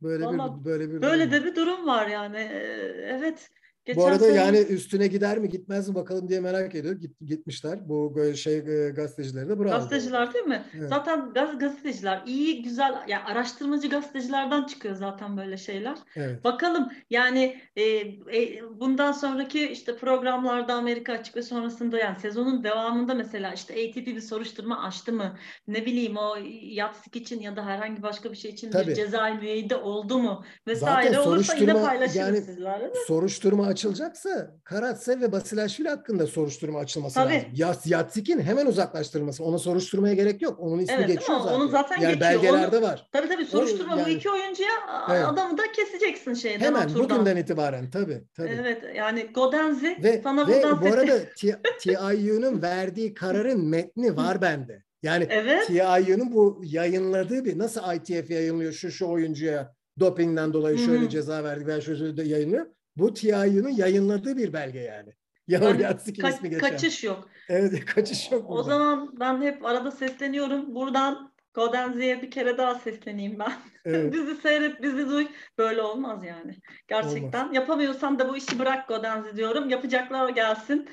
[0.01, 2.37] Böyle Vallahi bir böyle bir Böyle de bir durum var yani.
[2.37, 3.49] Ee, Evet.
[3.85, 6.95] Geçen Bu arada sene- yani üstüne gider mi gitmez mi bakalım diye merak ediyor.
[6.95, 7.89] Git, gitmişler.
[7.89, 9.69] Bu şey e, gazetecileri de bravo.
[9.69, 10.63] gazeteciler değil mi?
[10.77, 10.89] Evet.
[10.89, 15.97] Zaten gaz, gazeteciler iyi güzel ya araştırmacı gazetecilerden çıkıyor zaten böyle şeyler.
[16.15, 16.43] Evet.
[16.43, 23.13] Bakalım yani e, e, bundan sonraki işte programlarda Amerika açık ve sonrasında yani sezonun devamında
[23.13, 25.37] mesela işte ATP bir soruşturma açtı mı?
[25.67, 28.87] Ne bileyim o Yatsik için ya da herhangi başka bir şey için Tabii.
[28.87, 30.43] bir cezai müeyyide oldu mu?
[30.67, 32.91] Vesaire Zaten olursa yine paylaşırız yani sizlerle.
[33.07, 37.33] Soruşturma açılacaksa Karatsev ve Basilashvili hakkında soruşturma açılması Tabii.
[37.33, 37.49] lazım.
[37.53, 39.43] Yats, Yatsik'in hemen uzaklaştırılması.
[39.43, 40.59] Ona soruşturmaya gerek yok.
[40.59, 41.55] Onun ismi Evet, geçiyor zaten.
[41.55, 42.31] onun zaten yani geçiyor.
[42.43, 43.09] belgelerde var.
[43.11, 44.69] Tabii tabii soruşturma bu yani- iki oyuncuya
[45.11, 45.25] Evet.
[45.25, 47.09] adamı da keseceksin şeyden Hemen oturdan.
[47.09, 48.49] bugünden itibaren tabii tabii.
[48.61, 51.19] Evet yani Godenzi Ve, sana ve buradan bu arada
[51.79, 54.83] TIU'nun verdiği kararın metni var bende.
[55.03, 55.67] Yani Evet.
[55.67, 61.67] TIU'nun bu yayınladığı bir nasıl ITF yayınlıyor şu şu oyuncuya dopingden dolayı şöyle ceza verdik
[61.67, 62.65] veya şöyle de yayınlıyor.
[62.97, 65.13] Bu TIU'nun yayınladığı bir belge yani.
[65.47, 66.69] Yani Yavru Yatsik'in ka- ismi geçen.
[66.69, 67.29] kaçış yok.
[67.49, 68.63] Evet kaçış yok O burada.
[68.63, 70.75] zaman ben hep arada sesleniyorum.
[70.75, 73.53] Buradan Godenzi'ye bir kere daha sesleneyim ben.
[73.85, 74.13] Evet.
[74.13, 75.27] bizi seyret, bizi duy.
[75.57, 76.55] Böyle olmaz yani.
[76.87, 77.51] Gerçekten.
[77.53, 79.69] Yapamıyorsan da bu işi bırak Godenzi diyorum.
[79.69, 80.89] Yapacaklar gelsin.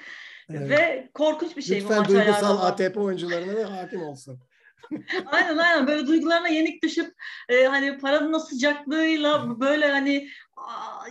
[0.51, 0.71] Evet.
[0.71, 2.61] Ve korkunç bir şey bu Lütfen maç duygusal ayarlama.
[2.67, 4.41] ATP oyuncularına da hakim olsun.
[5.27, 7.13] Aynen aynen böyle duygularına yenik düşüp
[7.49, 10.29] e, hani paranın o sıcaklığıyla böyle hani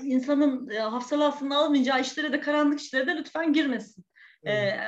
[0.04, 4.06] insanın e, hafsalasını almayacağı işlere de karanlık işlere de lütfen girmesin.
[4.44, 4.80] E, Evet.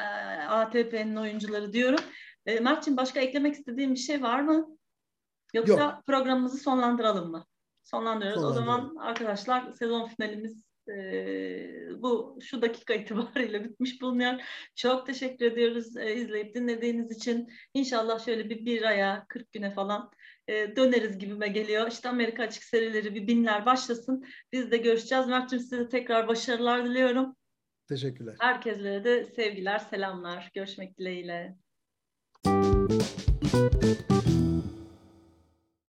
[0.49, 1.99] ATP'nin oyuncuları diyorum.
[2.45, 4.67] E, Mert'ciğim başka eklemek istediğin bir şey var mı?
[5.53, 6.05] Yoksa Yok.
[6.07, 7.45] programımızı sonlandıralım mı?
[7.83, 8.43] Sonlandırıyoruz.
[8.43, 14.33] O zaman arkadaşlar sezon finalimiz e, bu şu dakika itibariyle bitmiş bulunuyor.
[14.75, 17.49] Çok teşekkür ediyoruz e, izleyip dinlediğiniz için.
[17.73, 20.11] İnşallah şöyle bir bir aya 40 güne falan
[20.49, 21.91] e, döneriz gibime geliyor.
[21.91, 24.25] İşte Amerika açık serileri bir binler başlasın.
[24.53, 25.27] Biz de görüşeceğiz.
[25.27, 27.35] Mert'ciğim size tekrar başarılar diliyorum.
[27.87, 28.35] Teşekkürler.
[28.39, 30.51] Herkeslere de sevgiler, selamlar.
[30.53, 31.55] Görüşmek dileğiyle.